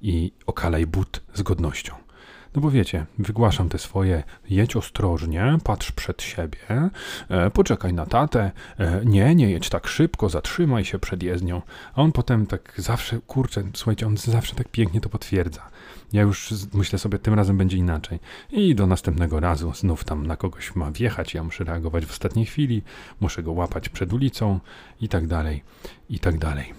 i 0.02 0.32
okalaj 0.47 0.87
but 0.87 1.23
z 1.35 1.42
godnością. 1.42 2.00
No 2.54 2.61
bo 2.61 2.71
wiecie, 2.71 3.07
wygłaszam 3.19 3.69
te 3.69 3.78
swoje, 3.78 4.23
jedź 4.50 4.76
ostrożnie, 4.76 5.59
patrz 5.64 5.92
przed 5.92 6.23
siebie, 6.23 6.59
e, 7.28 7.50
poczekaj 7.50 7.92
na 7.92 8.07
tatę, 8.07 8.50
e, 8.78 9.00
nie, 9.04 9.35
nie 9.35 9.50
jedź 9.50 9.69
tak 9.69 9.87
szybko, 9.87 10.28
zatrzymaj 10.28 10.85
się 10.85 10.99
przed 10.99 11.23
jezdnią. 11.23 11.62
A 11.95 12.02
on 12.02 12.12
potem 12.12 12.47
tak 12.47 12.75
zawsze, 12.76 13.19
kurczę, 13.26 13.62
słuchajcie, 13.75 14.07
on 14.07 14.16
zawsze 14.16 14.54
tak 14.54 14.69
pięknie 14.69 15.00
to 15.00 15.09
potwierdza. 15.09 15.71
Ja 16.12 16.23
już 16.23 16.54
myślę 16.73 16.99
sobie, 16.99 17.19
tym 17.19 17.35
razem 17.35 17.59
będzie 17.59 17.76
inaczej. 17.76 18.19
I 18.50 18.75
do 18.75 18.87
następnego 18.87 19.40
razu 19.40 19.73
znów 19.75 20.04
tam 20.04 20.26
na 20.26 20.37
kogoś 20.37 20.76
ma 20.76 20.90
wjechać, 20.90 21.35
ja 21.35 21.45
muszę 21.45 21.64
reagować 21.64 22.07
w 22.07 22.11
ostatniej 22.11 22.47
chwili, 22.47 22.83
muszę 23.21 23.42
go 23.42 23.52
łapać 23.52 23.88
przed 23.88 24.12
ulicą 24.12 24.61
i 25.00 25.09
tak 25.09 25.26
dalej, 25.26 25.62
i 26.09 26.19
tak 26.19 26.38
dalej. 26.38 26.75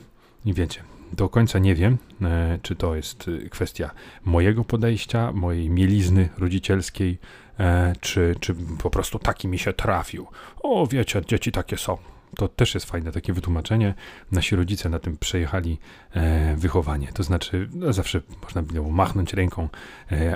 I 0.45 0.53
wiecie, 0.53 0.83
do 1.13 1.29
końca 1.29 1.59
nie 1.59 1.75
wiem, 1.75 1.97
e, 2.21 2.59
czy 2.61 2.75
to 2.75 2.95
jest 2.95 3.29
e, 3.45 3.49
kwestia 3.49 3.91
mojego 4.25 4.63
podejścia, 4.63 5.31
mojej 5.31 5.69
mielizny 5.69 6.29
rodzicielskiej, 6.37 7.17
e, 7.59 7.93
czy, 8.01 8.35
czy 8.39 8.55
po 8.83 8.89
prostu 8.89 9.19
taki 9.19 9.47
mi 9.47 9.59
się 9.59 9.73
trafił. 9.73 10.27
O, 10.63 10.87
wiecie, 10.87 11.21
dzieci 11.27 11.51
takie 11.51 11.77
są. 11.77 11.97
To 12.35 12.47
też 12.47 12.73
jest 12.73 12.85
fajne 12.85 13.11
takie 13.11 13.33
wytłumaczenie. 13.33 13.93
Nasi 14.31 14.55
rodzice 14.55 14.89
na 14.89 14.99
tym 14.99 15.17
przejechali 15.17 15.77
e, 16.11 16.55
wychowanie. 16.55 17.07
To 17.13 17.23
znaczy, 17.23 17.69
no 17.73 17.93
zawsze 17.93 18.21
można 18.43 18.61
było 18.61 18.89
machnąć 18.91 19.33
ręką. 19.33 19.69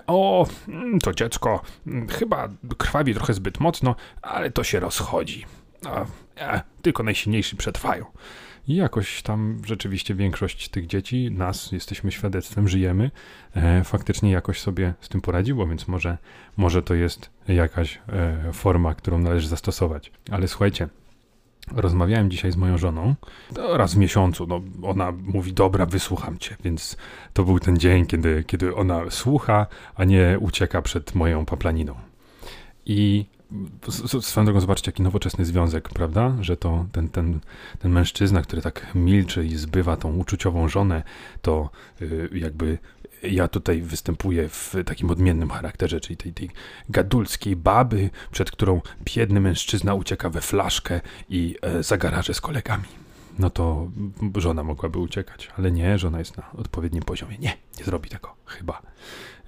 O, 0.07 0.47
mm, 0.67 0.99
to 0.99 1.13
dziecko 1.13 1.61
mm, 1.87 2.07
chyba 2.07 2.49
krwawi 2.77 3.13
trochę 3.13 3.33
zbyt 3.33 3.59
mocno, 3.59 3.95
ale 4.21 4.51
to 4.51 4.63
się 4.63 4.79
rozchodzi. 4.79 5.45
A, 5.85 6.05
tylko 6.81 7.03
najsilniejsi 7.03 7.55
przetrwają. 7.55 8.05
I 8.67 8.75
jakoś 8.75 9.21
tam 9.21 9.61
rzeczywiście 9.65 10.15
większość 10.15 10.69
tych 10.69 10.87
dzieci, 10.87 11.31
nas, 11.31 11.71
jesteśmy 11.71 12.11
świadectwem, 12.11 12.67
żyjemy, 12.67 13.11
e, 13.55 13.83
faktycznie 13.83 14.31
jakoś 14.31 14.59
sobie 14.59 14.93
z 15.01 15.09
tym 15.09 15.21
poradziło, 15.21 15.67
więc 15.67 15.87
może, 15.87 16.17
może 16.57 16.83
to 16.83 16.93
jest 16.93 17.29
jakaś 17.47 17.99
e, 18.09 18.53
forma, 18.53 18.95
którą 18.95 19.19
należy 19.19 19.47
zastosować. 19.47 20.11
Ale 20.31 20.47
słuchajcie, 20.47 20.89
Rozmawiałem 21.71 22.31
dzisiaj 22.31 22.51
z 22.51 22.55
moją 22.55 22.77
żoną, 22.77 23.15
raz 23.73 23.93
w 23.93 23.97
miesiącu. 23.97 24.47
No, 24.47 24.61
ona 24.83 25.11
mówi, 25.11 25.53
dobra, 25.53 25.85
wysłucham 25.85 26.37
cię, 26.37 26.55
więc 26.63 26.97
to 27.33 27.43
był 27.43 27.59
ten 27.59 27.77
dzień, 27.77 28.05
kiedy, 28.05 28.43
kiedy 28.47 28.75
ona 28.75 29.09
słucha, 29.09 29.67
a 29.95 30.03
nie 30.03 30.37
ucieka 30.39 30.81
przed 30.81 31.15
moją 31.15 31.45
paplaniną. 31.45 31.95
I 32.85 33.25
swoją 34.21 34.45
drogą 34.45 34.59
zobaczcie, 34.59 34.91
jaki 34.91 35.03
nowoczesny 35.03 35.45
związek, 35.45 35.89
prawda? 35.89 36.35
Że 36.41 36.57
to 36.57 36.85
ten, 36.91 37.09
ten, 37.09 37.39
ten 37.79 37.91
mężczyzna, 37.91 38.41
który 38.41 38.61
tak 38.61 38.91
milczy 38.95 39.45
i 39.45 39.55
zbywa 39.55 39.97
tą 39.97 40.15
uczuciową 40.15 40.67
żonę, 40.67 41.03
to 41.41 41.69
yy, 41.99 42.29
jakby 42.33 42.77
ja 43.23 43.47
tutaj 43.47 43.81
występuję 43.81 44.49
w 44.49 44.75
takim 44.85 45.11
odmiennym 45.11 45.49
charakterze, 45.49 45.99
czyli 45.99 46.17
tej, 46.17 46.33
tej 46.33 46.49
gadulskiej 46.89 47.55
baby, 47.55 48.09
przed 48.31 48.51
którą 48.51 48.81
biedny 49.15 49.39
mężczyzna 49.39 49.93
ucieka 49.93 50.29
we 50.29 50.41
flaszkę 50.41 51.01
i 51.29 51.55
e, 51.61 51.83
za 51.83 51.97
garaże 51.97 52.33
z 52.33 52.41
kolegami. 52.41 53.04
No 53.39 53.49
to 53.49 53.87
żona 54.35 54.63
mogłaby 54.63 54.99
uciekać, 54.99 55.49
ale 55.57 55.71
nie, 55.71 55.99
żona 55.99 56.19
jest 56.19 56.37
na 56.37 56.51
odpowiednim 56.51 57.03
poziomie. 57.03 57.37
Nie, 57.37 57.57
nie 57.77 57.83
zrobi 57.83 58.09
tego, 58.09 58.35
chyba. 58.45 58.81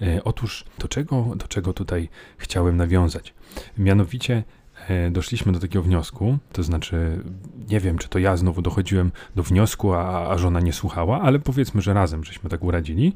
E, 0.01 0.23
otóż 0.23 0.65
do 0.79 0.87
czego, 0.87 1.33
do 1.35 1.47
czego 1.47 1.73
tutaj 1.73 2.09
chciałem 2.37 2.77
nawiązać? 2.77 3.33
Mianowicie 3.77 4.43
E, 4.87 5.11
doszliśmy 5.11 5.51
do 5.51 5.59
takiego 5.59 5.83
wniosku, 5.83 6.37
to 6.53 6.63
znaczy 6.63 7.23
nie 7.69 7.79
wiem, 7.79 7.97
czy 7.97 8.09
to 8.09 8.19
ja 8.19 8.37
znowu 8.37 8.61
dochodziłem 8.61 9.11
do 9.35 9.43
wniosku, 9.43 9.93
a, 9.93 10.29
a 10.29 10.37
żona 10.37 10.59
nie 10.59 10.73
słuchała, 10.73 11.21
ale 11.21 11.39
powiedzmy, 11.39 11.81
że 11.81 11.93
razem 11.93 12.23
żeśmy 12.23 12.49
tak 12.49 12.63
uradzili, 12.63 13.13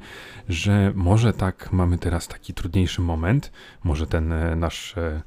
że 0.50 0.92
może 0.96 1.34
tak 1.34 1.72
mamy 1.72 1.98
teraz 1.98 2.28
taki 2.28 2.54
trudniejszy 2.54 3.02
moment, 3.02 3.52
może 3.84 4.08
ten 4.08 4.32
e, 4.32 4.56
nasz 4.56 4.98
e, 4.98 5.22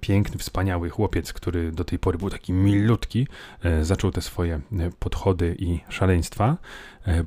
piękny, 0.00 0.38
wspaniały 0.38 0.90
chłopiec, 0.90 1.32
który 1.32 1.72
do 1.72 1.84
tej 1.84 1.98
pory 1.98 2.18
był 2.18 2.30
taki 2.30 2.52
milutki, 2.52 3.26
zaczął 3.82 4.10
te 4.10 4.22
swoje 4.22 4.60
podchody 4.98 5.56
i 5.58 5.80
szaleństwa, 5.88 6.56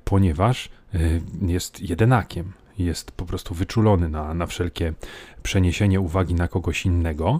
ponieważ 0.03 0.69
jest 1.41 1.89
jedenakiem 1.89 2.53
jest 2.77 3.11
po 3.11 3.25
prostu 3.25 3.55
wyczulony 3.55 4.09
na, 4.09 4.33
na 4.33 4.45
wszelkie 4.45 4.93
przeniesienie 5.43 5.99
uwagi 5.99 6.33
na 6.33 6.47
kogoś 6.47 6.85
innego. 6.85 7.39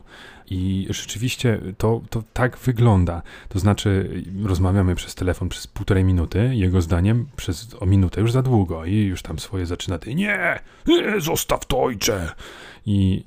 I 0.50 0.88
rzeczywiście 0.90 1.60
to, 1.78 2.02
to 2.10 2.24
tak 2.34 2.58
wygląda. 2.58 3.22
To 3.50 3.60
znaczy, 3.60 4.24
rozmawiamy 4.44 4.96
przez 4.96 5.16
telefon 5.16 5.50
przez 5.50 5.68
półtorej 5.68 6.04
minuty, 6.04 6.56
jego 6.56 6.82
zdaniem 6.82 7.28
przez 7.36 7.76
o 7.80 7.86
minutę 7.86 8.22
już 8.22 8.32
za 8.32 8.42
długo, 8.42 8.86
i 8.86 8.96
już 8.96 9.22
tam 9.22 9.40
swoje 9.40 9.66
zaczyna. 9.66 9.98
Ty, 9.98 10.16
nie, 10.16 10.60
nie, 10.88 11.22
zostaw 11.22 11.66
to 11.66 11.82
ojcze. 11.82 12.32
I 12.86 13.24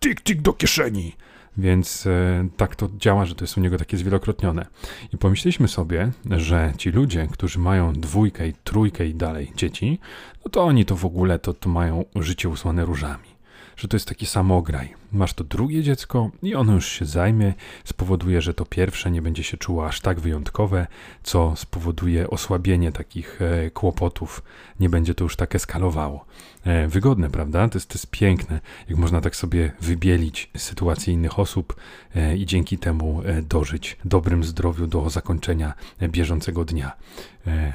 tik, 0.00 0.20
tik 0.20 0.42
do 0.42 0.52
kieszeni. 0.52 1.12
Więc 1.58 2.06
e, 2.06 2.48
tak 2.56 2.76
to 2.76 2.88
działa, 2.98 3.26
że 3.26 3.34
to 3.34 3.44
jest 3.44 3.56
u 3.56 3.60
niego 3.60 3.78
takie 3.78 3.96
zwielokrotnione. 3.96 4.66
I 5.12 5.18
pomyśleliśmy 5.18 5.68
sobie, 5.68 6.10
że 6.30 6.72
ci 6.76 6.90
ludzie, 6.90 7.28
którzy 7.32 7.58
mają 7.58 7.92
dwójkę 7.92 8.48
i 8.48 8.52
trójkę 8.64 9.06
i 9.06 9.14
dalej 9.14 9.52
dzieci, 9.56 9.98
no 10.44 10.50
to 10.50 10.64
oni 10.64 10.84
to 10.84 10.96
w 10.96 11.04
ogóle 11.04 11.38
to, 11.38 11.54
to 11.54 11.68
mają 11.68 12.04
życie 12.16 12.48
usłane 12.48 12.84
różami. 12.84 13.28
Że 13.76 13.88
to 13.88 13.96
jest 13.96 14.08
taki 14.08 14.26
samograj. 14.26 14.94
Masz 15.12 15.34
to 15.34 15.44
drugie 15.44 15.82
dziecko 15.82 16.30
i 16.42 16.54
ono 16.54 16.72
już 16.72 16.88
się 16.88 17.04
zajmie, 17.04 17.54
spowoduje, 17.84 18.42
że 18.42 18.54
to 18.54 18.64
pierwsze 18.64 19.10
nie 19.10 19.22
będzie 19.22 19.42
się 19.42 19.56
czuło 19.56 19.86
aż 19.86 20.00
tak 20.00 20.20
wyjątkowe, 20.20 20.86
co 21.22 21.56
spowoduje 21.56 22.30
osłabienie 22.30 22.92
takich 22.92 23.42
e, 23.42 23.70
kłopotów, 23.70 24.42
nie 24.80 24.88
będzie 24.88 25.14
to 25.14 25.24
już 25.24 25.36
tak 25.36 25.54
eskalowało. 25.54 26.24
E, 26.64 26.88
wygodne, 26.88 27.30
prawda? 27.30 27.68
To 27.68 27.78
jest, 27.78 27.88
to 27.88 27.94
jest 27.94 28.10
piękne, 28.10 28.60
jak 28.88 28.98
można 28.98 29.20
tak 29.20 29.36
sobie 29.36 29.72
wybielić 29.80 30.50
sytuację 30.56 31.14
innych 31.14 31.38
osób 31.38 31.76
e, 32.14 32.36
i 32.36 32.46
dzięki 32.46 32.78
temu 32.78 33.22
dożyć 33.42 33.96
dobrym 34.04 34.44
zdrowiu 34.44 34.86
do 34.86 35.10
zakończenia 35.10 35.74
bieżącego 36.02 36.64
dnia. 36.64 36.92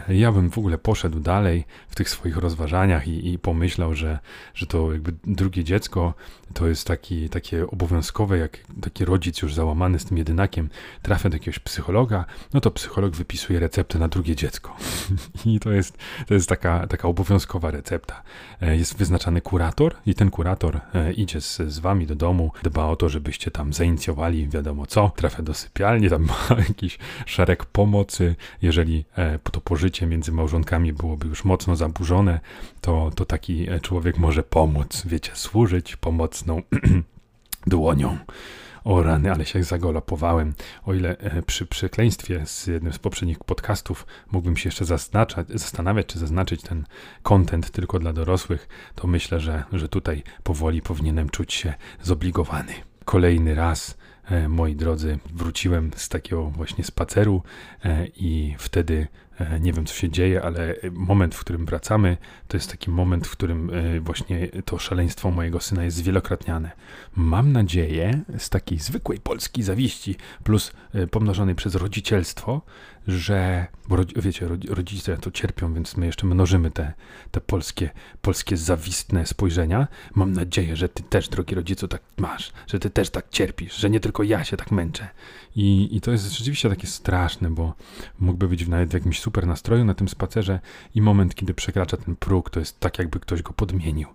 Ja 0.09 0.31
bym 0.31 0.49
w 0.49 0.57
ogóle 0.57 0.77
poszedł 0.77 1.19
dalej 1.19 1.65
w 1.89 1.95
tych 1.95 2.09
swoich 2.09 2.37
rozważaniach 2.37 3.07
i, 3.07 3.33
i 3.33 3.39
pomyślał, 3.39 3.93
że, 3.93 4.19
że 4.53 4.65
to 4.65 4.93
jakby 4.93 5.13
drugie 5.23 5.63
dziecko 5.63 6.13
to 6.53 6.67
jest 6.67 6.87
taki, 6.87 7.22
takie 7.29 7.67
obowiązkowe, 7.67 8.37
jak 8.37 8.57
taki 8.81 9.05
rodzic 9.05 9.41
już 9.41 9.53
załamany 9.53 9.99
z 9.99 10.05
tym 10.05 10.17
jedynakiem 10.17 10.69
trafia 11.01 11.29
do 11.29 11.35
jakiegoś 11.35 11.59
psychologa, 11.59 12.25
no 12.53 12.61
to 12.61 12.71
psycholog 12.71 13.15
wypisuje 13.15 13.59
receptę 13.59 13.99
na 13.99 14.07
drugie 14.07 14.35
dziecko. 14.35 14.77
I 15.45 15.59
to 15.59 15.71
jest, 15.71 15.97
to 16.27 16.33
jest 16.33 16.49
taka, 16.49 16.87
taka 16.87 17.07
obowiązkowa 17.07 17.71
recepta 17.71 18.23
jest 18.61 18.97
wyznaczany 18.97 19.41
kurator 19.41 19.95
i 20.05 20.15
ten 20.15 20.31
kurator 20.31 20.79
e, 20.93 21.13
idzie 21.13 21.41
z, 21.41 21.61
z 21.67 21.79
wami 21.79 22.07
do 22.07 22.15
domu, 22.15 22.51
dba 22.63 22.85
o 22.85 22.95
to, 22.95 23.09
żebyście 23.09 23.51
tam 23.51 23.73
zainicjowali 23.73 24.47
wiadomo 24.47 24.85
co, 24.85 25.11
trafia 25.15 25.43
do 25.43 25.53
sypialni, 25.53 26.09
tam 26.09 26.25
ma 26.25 26.55
jakiś 26.67 26.97
szereg 27.25 27.65
pomocy. 27.65 28.35
Jeżeli 28.61 29.05
e, 29.17 29.39
to 29.39 29.61
pożycie 29.61 30.05
między 30.05 30.31
małżonkami 30.31 30.93
byłoby 30.93 31.27
już 31.27 31.45
mocno 31.45 31.75
zaburzone, 31.75 32.39
to, 32.81 33.11
to 33.15 33.25
taki 33.25 33.69
e, 33.69 33.79
człowiek 33.79 34.17
może 34.17 34.43
pomóc, 34.43 35.03
wiecie, 35.05 35.31
służyć 35.33 35.95
pomocną 35.95 36.61
dłonią. 37.67 38.17
O 38.83 39.03
rany, 39.03 39.31
ale 39.31 39.45
się 39.45 39.63
zagolapowałem. 39.63 40.53
O 40.85 40.93
ile 40.93 41.17
e, 41.17 41.41
przy 41.41 41.65
przekleństwie 41.65 42.45
z 42.45 42.67
jednym 42.67 42.93
z 42.93 42.99
poprzednich 42.99 43.39
podcastów 43.39 44.05
mógłbym 44.31 44.57
się 44.57 44.67
jeszcze 44.67 44.85
zastanawiać, 45.49 46.07
czy 46.07 46.19
zaznaczyć 46.19 46.61
ten 46.61 46.85
content 47.23 47.71
tylko 47.71 47.99
dla 47.99 48.13
dorosłych, 48.13 48.67
to 48.95 49.07
myślę, 49.07 49.39
że, 49.39 49.63
że 49.73 49.89
tutaj 49.89 50.23
powoli 50.43 50.81
powinienem 50.81 51.29
czuć 51.29 51.53
się 51.53 51.73
zobligowany. 52.01 52.73
Kolejny 53.05 53.55
raz 53.55 53.97
e, 54.25 54.49
moi 54.49 54.75
drodzy, 54.75 55.19
wróciłem 55.33 55.91
z 55.95 56.09
takiego 56.09 56.43
właśnie 56.43 56.83
spaceru 56.83 57.43
e, 57.85 58.07
i 58.07 58.55
wtedy 58.57 59.07
nie 59.59 59.73
wiem, 59.73 59.85
co 59.85 59.93
się 59.93 60.09
dzieje, 60.09 60.41
ale 60.43 60.75
moment, 60.91 61.35
w 61.35 61.39
którym 61.39 61.65
wracamy, 61.65 62.17
to 62.47 62.57
jest 62.57 62.71
taki 62.71 62.89
moment, 62.89 63.27
w 63.27 63.31
którym 63.31 63.69
e, 63.69 63.99
właśnie 63.99 64.47
to 64.65 64.79
szaleństwo 64.79 65.31
mojego 65.31 65.59
syna 65.59 65.83
jest 65.83 65.97
zwielokrotniane. 65.97 66.71
Mam 67.15 67.51
nadzieję, 67.51 68.21
z 68.37 68.49
takiej 68.49 68.79
zwykłej 68.79 69.19
polskiej 69.19 69.63
zawiści, 69.63 70.15
plus 70.43 70.71
e, 70.93 71.07
pomnożonej 71.07 71.55
przez 71.55 71.75
rodzicielstwo, 71.75 72.61
że, 73.07 73.67
bo 73.87 73.97
wiecie, 74.15 74.47
rodzice 74.69 75.17
to 75.17 75.31
cierpią, 75.31 75.73
więc 75.73 75.97
my 75.97 76.05
jeszcze 76.05 76.27
mnożymy 76.27 76.71
te, 76.71 76.93
te 77.31 77.41
polskie, 77.41 77.89
polskie 78.21 78.57
zawistne 78.57 79.25
spojrzenia. 79.25 79.87
Mam 80.15 80.33
nadzieję, 80.33 80.75
że 80.75 80.89
ty 80.89 81.03
też, 81.03 81.29
drogi 81.29 81.55
rodzicu, 81.55 81.87
tak 81.87 82.01
masz, 82.17 82.51
że 82.67 82.79
ty 82.79 82.89
też 82.89 83.09
tak 83.09 83.29
cierpisz, 83.29 83.75
że 83.75 83.89
nie 83.89 83.99
tylko 83.99 84.23
ja 84.23 84.43
się 84.43 84.57
tak 84.57 84.71
męczę. 84.71 85.07
I, 85.55 85.95
i 85.95 86.01
to 86.01 86.11
jest 86.11 86.31
rzeczywiście 86.31 86.69
takie 86.69 86.87
straszne, 86.87 87.49
bo 87.49 87.73
mógłby 88.19 88.47
być 88.47 88.67
nawet 88.67 88.89
w 88.89 88.93
jakimś 88.93 89.19
super 89.19 89.47
nastroju 89.47 89.85
na 89.85 89.93
tym 89.93 90.09
spacerze 90.09 90.59
i 90.95 91.01
moment, 91.01 91.35
kiedy 91.35 91.53
przekracza 91.53 91.97
ten 91.97 92.15
próg, 92.15 92.49
to 92.49 92.59
jest 92.59 92.79
tak, 92.79 92.99
jakby 92.99 93.19
ktoś 93.19 93.41
go 93.41 93.53
podmienił. 93.53 94.07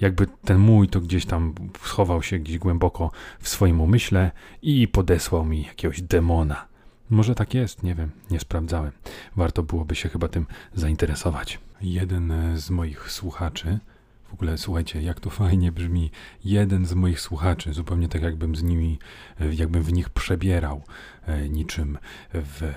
Jakby 0.00 0.26
ten 0.44 0.58
mój 0.58 0.88
to 0.88 1.00
gdzieś 1.00 1.26
tam 1.26 1.54
schował 1.82 2.22
się 2.22 2.38
gdzieś 2.38 2.58
głęboko 2.58 3.10
w 3.40 3.48
swoim 3.48 3.80
umyśle 3.80 4.30
i 4.62 4.88
podesłał 4.88 5.44
mi 5.44 5.62
jakiegoś 5.62 6.02
demona. 6.02 6.66
Może 7.10 7.34
tak 7.34 7.54
jest, 7.54 7.82
nie 7.82 7.94
wiem, 7.94 8.10
nie 8.30 8.40
sprawdzałem. 8.40 8.92
Warto 9.36 9.62
byłoby 9.62 9.94
się 9.94 10.08
chyba 10.08 10.28
tym 10.28 10.46
zainteresować. 10.74 11.60
Jeden 11.80 12.32
z 12.56 12.70
moich 12.70 13.10
słuchaczy 13.10 13.78
W 14.28 14.34
ogóle 14.34 14.58
słuchajcie, 14.58 15.02
jak 15.02 15.20
to 15.20 15.30
fajnie 15.30 15.72
brzmi. 15.72 16.10
Jeden 16.44 16.86
z 16.86 16.94
moich 16.94 17.20
słuchaczy, 17.20 17.72
zupełnie 17.72 18.08
tak 18.08 18.22
jakbym 18.22 18.56
z 18.56 18.62
nimi, 18.62 18.98
e, 19.40 19.54
jakbym 19.54 19.82
w 19.82 19.92
nich 19.92 20.10
przebierał, 20.10 20.82
e, 21.26 21.48
niczym 21.48 21.98
w 22.32 22.72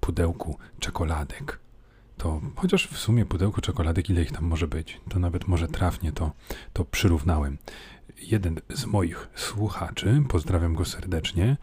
pudełku 0.00 0.58
czekoladek. 0.78 1.60
To 2.16 2.40
chociaż 2.56 2.86
w 2.88 2.98
sumie 2.98 3.26
pudełko 3.26 3.60
czekoladek, 3.60 4.10
ile 4.10 4.22
ich 4.22 4.32
tam 4.32 4.44
może 4.44 4.68
być, 4.68 5.00
to 5.08 5.18
nawet 5.18 5.48
może 5.48 5.68
trafnie 5.68 6.12
to, 6.12 6.32
to 6.72 6.84
przyrównałem 6.84 7.58
jeden 8.22 8.60
z 8.74 8.86
moich 8.86 9.28
słuchaczy, 9.34 10.22
pozdrawiam 10.28 10.74
go 10.74 10.84
serdecznie, 10.84 11.56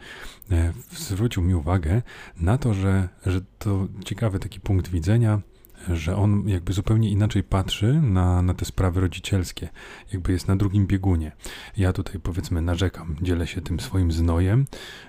e, 0.50 0.72
zwrócił 0.90 1.42
mi 1.42 1.54
uwagę 1.54 2.02
na 2.36 2.58
to, 2.58 2.74
że, 2.74 3.08
że 3.26 3.40
to 3.58 3.86
ciekawy 4.04 4.38
taki 4.38 4.60
punkt 4.60 4.88
widzenia 4.88 5.40
że 5.88 6.16
on 6.16 6.48
jakby 6.48 6.72
zupełnie 6.72 7.10
inaczej 7.10 7.42
patrzy 7.42 8.00
na, 8.02 8.42
na 8.42 8.54
te 8.54 8.64
sprawy 8.64 9.00
rodzicielskie, 9.00 9.68
jakby 10.12 10.32
jest 10.32 10.48
na 10.48 10.56
drugim 10.56 10.86
biegunie. 10.86 11.32
Ja 11.76 11.92
tutaj 11.92 12.20
powiedzmy 12.20 12.62
narzekam, 12.62 13.16
dzielę 13.22 13.46
się 13.46 13.60
tym 13.60 13.80
swoim 13.80 14.12
znojem, 14.12 14.66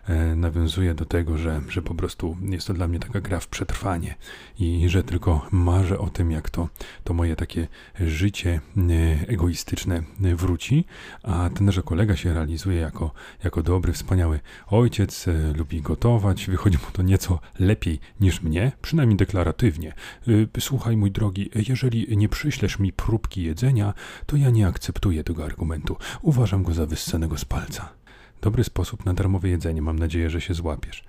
e, 0.08 0.36
nawiązuję 0.36 0.94
do 0.94 1.06
tego, 1.06 1.38
że, 1.38 1.62
że 1.70 1.82
po 1.82 1.96
prostu 1.96 2.38
jest 2.42 2.68
to 2.68 2.74
dla 2.74 2.88
mnie 2.88 3.00
taka 3.00 3.22
gra 3.22 3.40
w 3.40 3.48
przetrwanie 3.48 4.16
i 4.60 4.90
że 4.90 5.04
tylko 5.04 5.48
marzę 5.52 6.00
o 6.00 6.10
tym, 6.10 6.32
jak 6.32 6.50
to, 6.50 6.70
to 7.04 7.14
moje 7.14 7.36
takie 7.36 7.68
życie 8.00 8.62
e, 8.78 9.28
egoistyczne 9.28 10.04
wróci, 10.20 10.86
a 11.24 11.50
tenże 11.50 11.84
kolega 11.84 12.16
się 12.16 12.34
realizuje 12.34 12.80
jako, 12.80 13.12
jako 13.44 13.64
dobry, 13.64 13.94
wspaniały 13.94 14.40
ojciec, 14.68 15.28
e, 15.28 15.54
lubi 15.54 15.82
gotować, 15.82 16.46
wychodzi 16.46 16.78
mu 16.78 16.92
to 16.94 17.02
nieco 17.02 17.40
lepiej 17.60 18.00
niż 18.20 18.42
mnie, 18.42 18.72
przynajmniej 18.82 19.18
deklaratywnie 19.18 19.94
e, 20.28 20.48
Słuchaj, 20.60 20.98
mój 20.98 21.12
drogi, 21.12 21.50
jeżeli 21.70 22.18
nie 22.18 22.30
przyślesz 22.30 22.80
mi 22.80 22.94
próbki 22.94 23.44
jedzenia, 23.44 23.94
to 24.25 24.38
ja 24.38 24.50
nie 24.50 24.68
akceptuję 24.68 25.24
tego 25.24 25.46
argumentu. 25.46 25.98
Uważam 26.22 26.63
go 26.63 26.74
za 26.74 26.86
wyssanego 26.86 27.38
z 27.38 27.46
palca. 27.46 27.89
Dobry 28.42 28.63
sposób 28.63 29.06
na 29.06 29.13
darmowe 29.13 29.50
jedzenie. 29.50 29.82
Mam 29.82 30.00
nadzieję, 30.00 30.30
że 30.30 30.42
się 30.42 30.54
złapiesz. 30.54 31.04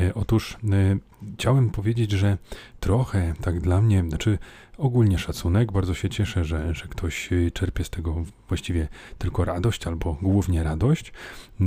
E, 0.00 0.14
otóż 0.14 0.56
e, 0.72 0.96
chciałem 1.34 1.70
powiedzieć, 1.70 2.10
że 2.10 2.38
trochę 2.80 3.34
tak 3.40 3.60
dla 3.60 3.80
mnie, 3.80 4.04
znaczy 4.08 4.38
ogólnie 4.78 5.18
szacunek. 5.18 5.72
Bardzo 5.72 5.94
się 5.94 6.08
cieszę, 6.08 6.44
że, 6.44 6.74
że 6.74 6.88
ktoś 6.88 7.32
y, 7.32 7.50
czerpie 7.50 7.84
z 7.84 7.90
tego 7.90 8.24
właściwie 8.48 8.88
tylko 9.18 9.44
radość 9.44 9.86
albo 9.86 10.16
głównie 10.22 10.62
radość. 10.62 11.12
E, 11.60 11.64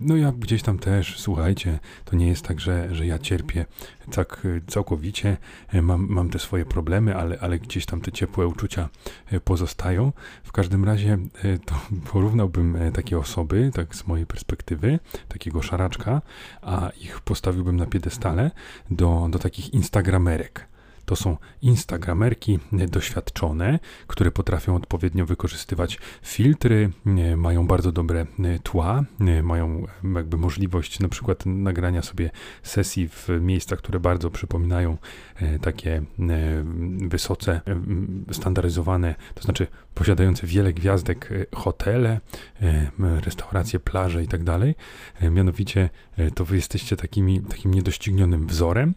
no 0.00 0.16
ja 0.16 0.32
gdzieś 0.32 0.62
tam 0.62 0.78
też, 0.78 1.20
słuchajcie, 1.20 1.78
to 2.04 2.16
nie 2.16 2.28
jest 2.28 2.44
tak, 2.44 2.60
że, 2.60 2.94
że 2.94 3.06
ja 3.06 3.18
cierpię 3.18 3.66
tak 4.12 4.46
całkowicie. 4.66 5.36
E, 5.68 5.82
mam, 5.82 6.06
mam 6.08 6.30
te 6.30 6.38
swoje 6.38 6.64
problemy, 6.64 7.16
ale, 7.16 7.38
ale 7.40 7.58
gdzieś 7.58 7.86
tam 7.86 8.00
te 8.00 8.12
ciepłe 8.12 8.46
uczucia 8.46 8.88
e, 9.26 9.40
pozostają. 9.40 10.12
W 10.44 10.52
każdym 10.52 10.84
razie 10.84 11.18
to 11.66 11.74
porównałbym 12.12 12.78
takie 12.94 13.18
osoby, 13.18 13.70
tak 13.74 13.94
z 13.94 14.06
mojej 14.06 14.26
perspektywy, 14.26 14.98
takiego 15.28 15.62
szaraczka, 15.62 16.22
a 16.62 16.90
ich 17.00 17.20
postawiłbym 17.60 17.76
na 17.76 17.86
piedestale 17.86 18.50
do, 18.90 19.28
do 19.30 19.38
takich 19.38 19.74
instagramerek. 19.74 20.69
To 21.04 21.16
są 21.16 21.36
instagramerki 21.62 22.58
doświadczone, 22.72 23.78
które 24.06 24.30
potrafią 24.30 24.76
odpowiednio 24.76 25.26
wykorzystywać 25.26 25.98
filtry, 26.22 26.90
mają 27.36 27.66
bardzo 27.66 27.92
dobre 27.92 28.26
tła, 28.62 29.04
mają 29.42 29.86
jakby 30.14 30.36
możliwość 30.36 31.00
na 31.00 31.08
przykład 31.08 31.46
nagrania 31.46 32.02
sobie 32.02 32.30
sesji 32.62 33.08
w 33.08 33.28
miejscach, 33.40 33.78
które 33.78 34.00
bardzo 34.00 34.30
przypominają 34.30 34.98
e, 35.36 35.58
takie 35.58 35.96
e, 35.96 36.02
wysoce 37.08 37.60
e, 38.30 38.34
standaryzowane, 38.34 39.14
to 39.34 39.42
znaczy 39.42 39.66
posiadające 39.94 40.46
wiele 40.46 40.72
gwiazdek 40.72 41.28
hotele, 41.54 42.20
restauracje, 43.00 43.80
plaże 43.80 44.24
i 44.24 44.28
tak 44.28 44.44
dalej. 44.44 44.74
Mianowicie 45.30 45.90
to 46.34 46.44
wy 46.44 46.56
jesteście 46.56 46.96
takimi, 46.96 47.40
takim 47.40 47.74
niedoścignionym 47.74 48.46
wzorem. 48.46 48.94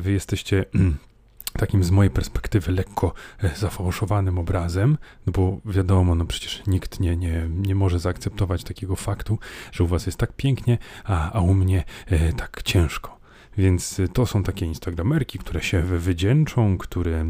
Wy 0.00 0.12
jesteście 0.12 0.64
takim 1.56 1.84
z 1.84 1.90
mojej 1.90 2.10
perspektywy 2.10 2.72
lekko 2.72 3.12
e, 3.42 3.50
zafałszowanym 3.56 4.38
obrazem, 4.38 4.98
no 5.26 5.32
bo 5.32 5.58
wiadomo, 5.64 6.14
no 6.14 6.24
przecież 6.24 6.62
nikt 6.66 7.00
nie, 7.00 7.16
nie, 7.16 7.48
nie 7.50 7.74
może 7.74 7.98
zaakceptować 7.98 8.64
takiego 8.64 8.96
faktu, 8.96 9.38
że 9.72 9.84
u 9.84 9.86
was 9.86 10.06
jest 10.06 10.18
tak 10.18 10.32
pięknie, 10.32 10.78
a, 11.04 11.32
a 11.32 11.40
u 11.40 11.54
mnie 11.54 11.84
e, 12.06 12.32
tak 12.32 12.62
ciężko. 12.62 13.15
Więc 13.58 13.98
y, 13.98 14.08
to 14.08 14.26
są 14.26 14.42
takie 14.42 14.66
instagramerki, 14.66 15.38
które 15.38 15.62
się 15.62 15.82
wydzięczą, 15.82 16.78
które 16.78 17.20
e, 17.20 17.26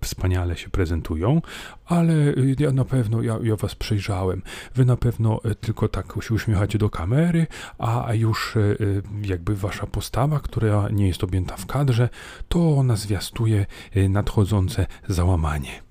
wspaniale 0.00 0.56
się 0.56 0.70
prezentują, 0.70 1.42
ale 1.86 2.14
y, 2.14 2.56
ja 2.58 2.72
na 2.72 2.84
pewno, 2.84 3.22
ja, 3.22 3.38
ja 3.42 3.56
was 3.56 3.74
przejrzałem, 3.74 4.42
wy 4.74 4.84
na 4.84 4.96
pewno 4.96 5.40
tylko 5.60 5.88
tak 5.88 6.14
się 6.20 6.34
uśmiechacie 6.34 6.78
do 6.78 6.90
kamery, 6.90 7.46
a 7.78 8.14
już 8.14 8.54
jakby 9.22 9.56
wasza 9.56 9.86
postawa, 9.86 10.40
która 10.40 10.88
nie 10.88 11.08
jest 11.08 11.24
objęta 11.24 11.56
w 11.56 11.66
kadrze, 11.66 12.08
to 12.48 12.76
ona 12.76 12.96
zwiastuje 12.96 13.66
nadchodzące 14.08 14.86
załamanie. 15.08 15.83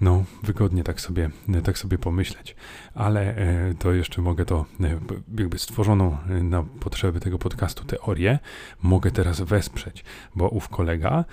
No, 0.00 0.24
wygodnie 0.42 0.84
tak 0.84 1.00
sobie, 1.00 1.30
tak 1.64 1.78
sobie 1.78 1.98
pomyśleć, 1.98 2.56
ale 2.94 3.36
e, 3.36 3.74
to 3.74 3.92
jeszcze 3.92 4.22
mogę 4.22 4.44
to, 4.44 4.64
e, 4.80 5.00
jakby 5.38 5.58
stworzoną 5.58 6.16
e, 6.28 6.42
na 6.42 6.62
potrzeby 6.62 7.20
tego 7.20 7.38
podcastu 7.38 7.84
teorię, 7.84 8.38
mogę 8.82 9.10
teraz 9.10 9.40
wesprzeć, 9.40 10.04
bo 10.34 10.48
ów 10.48 10.68
kolega 10.68 11.24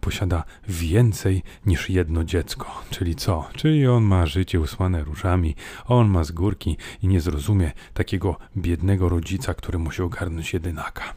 posiada 0.00 0.44
więcej 0.68 1.42
niż 1.66 1.90
jedno 1.90 2.24
dziecko. 2.24 2.82
Czyli 2.90 3.14
co? 3.14 3.48
Czyli 3.56 3.86
on 3.86 4.04
ma 4.04 4.26
życie 4.26 4.60
usłane 4.60 5.04
różami, 5.04 5.54
on 5.86 6.08
ma 6.08 6.24
z 6.24 6.32
górki 6.32 6.76
i 7.02 7.08
nie 7.08 7.20
zrozumie 7.20 7.72
takiego 7.94 8.36
biednego 8.56 9.08
rodzica, 9.08 9.54
który 9.54 9.78
musi 9.78 10.02
ogarnąć 10.02 10.52
jedynaka. 10.52 11.14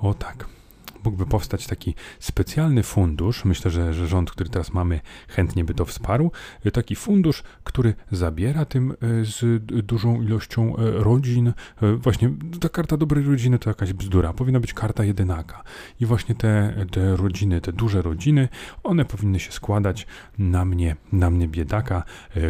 O 0.00 0.14
tak 0.14 0.57
mógłby 1.04 1.26
powstać 1.26 1.66
taki 1.66 1.94
specjalny 2.20 2.82
fundusz, 2.82 3.44
myślę, 3.44 3.70
że, 3.70 3.94
że 3.94 4.06
rząd, 4.06 4.30
który 4.30 4.50
teraz 4.50 4.72
mamy, 4.72 5.00
chętnie 5.28 5.64
by 5.64 5.74
to 5.74 5.84
wsparł, 5.84 6.30
e, 6.64 6.70
taki 6.70 6.96
fundusz, 6.96 7.42
który 7.64 7.94
zabiera 8.10 8.64
tym 8.64 8.92
e, 8.92 8.94
z 9.24 9.62
dużą 9.86 10.22
ilością 10.22 10.76
e, 10.76 10.90
rodzin. 10.90 11.52
Właśnie 11.98 12.30
ta 12.60 12.68
karta 12.68 12.96
dobrej 12.96 13.24
rodziny 13.24 13.58
to 13.58 13.70
jakaś 13.70 13.92
bzdura, 13.92 14.32
powinna 14.32 14.60
być 14.60 14.74
karta 14.74 15.04
jedynaka. 15.04 15.62
I 16.00 16.06
właśnie 16.06 16.34
te, 16.34 16.74
te 16.90 17.16
rodziny, 17.16 17.60
te 17.60 17.72
duże 17.72 18.02
rodziny, 18.02 18.48
one 18.82 19.04
powinny 19.04 19.40
się 19.40 19.52
składać 19.52 20.06
na 20.38 20.64
mnie, 20.64 20.96
na 21.12 21.30
mnie 21.30 21.48
biedaka, 21.48 22.02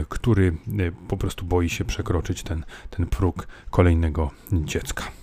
który 0.09 0.57
po 1.09 1.17
prostu 1.17 1.47
boi 1.47 1.69
się 1.69 1.85
przekroczyć 1.85 2.43
ten, 2.43 2.65
ten 2.91 3.07
próg 3.07 3.49
kolejnego 3.71 4.31
dziecka. 4.53 5.18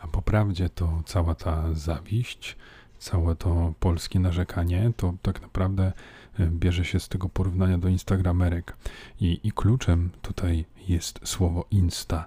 A 0.00 0.06
po 0.06 0.22
prawdzie 0.22 0.68
to 0.68 1.02
cała 1.06 1.34
ta 1.34 1.74
zawiść, 1.74 2.56
całe 2.98 3.36
to 3.36 3.74
polskie 3.80 4.20
narzekanie, 4.20 4.92
to 4.96 5.14
tak 5.22 5.42
naprawdę 5.42 5.92
e, 6.38 6.46
bierze 6.46 6.84
się 6.84 7.00
z 7.00 7.08
tego 7.08 7.28
porównania 7.28 7.78
do 7.78 7.88
Instagramerek. 7.88 8.76
I, 9.20 9.40
i 9.44 9.52
kluczem 9.52 10.10
tutaj 10.22 10.64
jest 10.88 11.20
słowo 11.24 11.66
Insta, 11.70 12.24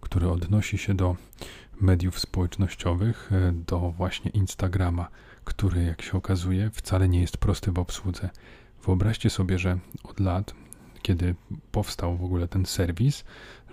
które 0.00 0.30
odnosi 0.30 0.78
się 0.78 0.94
do 0.94 1.16
mediów 1.80 2.18
społecznościowych, 2.18 3.30
e, 3.32 3.52
do 3.52 3.78
właśnie 3.78 4.30
Instagrama, 4.30 5.08
który, 5.44 5.84
jak 5.84 6.02
się 6.02 6.12
okazuje, 6.12 6.70
wcale 6.70 7.08
nie 7.08 7.20
jest 7.20 7.36
prosty 7.36 7.72
w 7.72 7.78
obsłudze. 7.78 8.30
Wyobraźcie 8.84 9.30
sobie, 9.30 9.58
że 9.58 9.78
od 10.04 10.20
lat, 10.20 10.54
kiedy 11.02 11.34
powstał 11.72 12.16
w 12.16 12.24
ogóle 12.24 12.48
ten 12.48 12.66
serwis, 12.66 13.24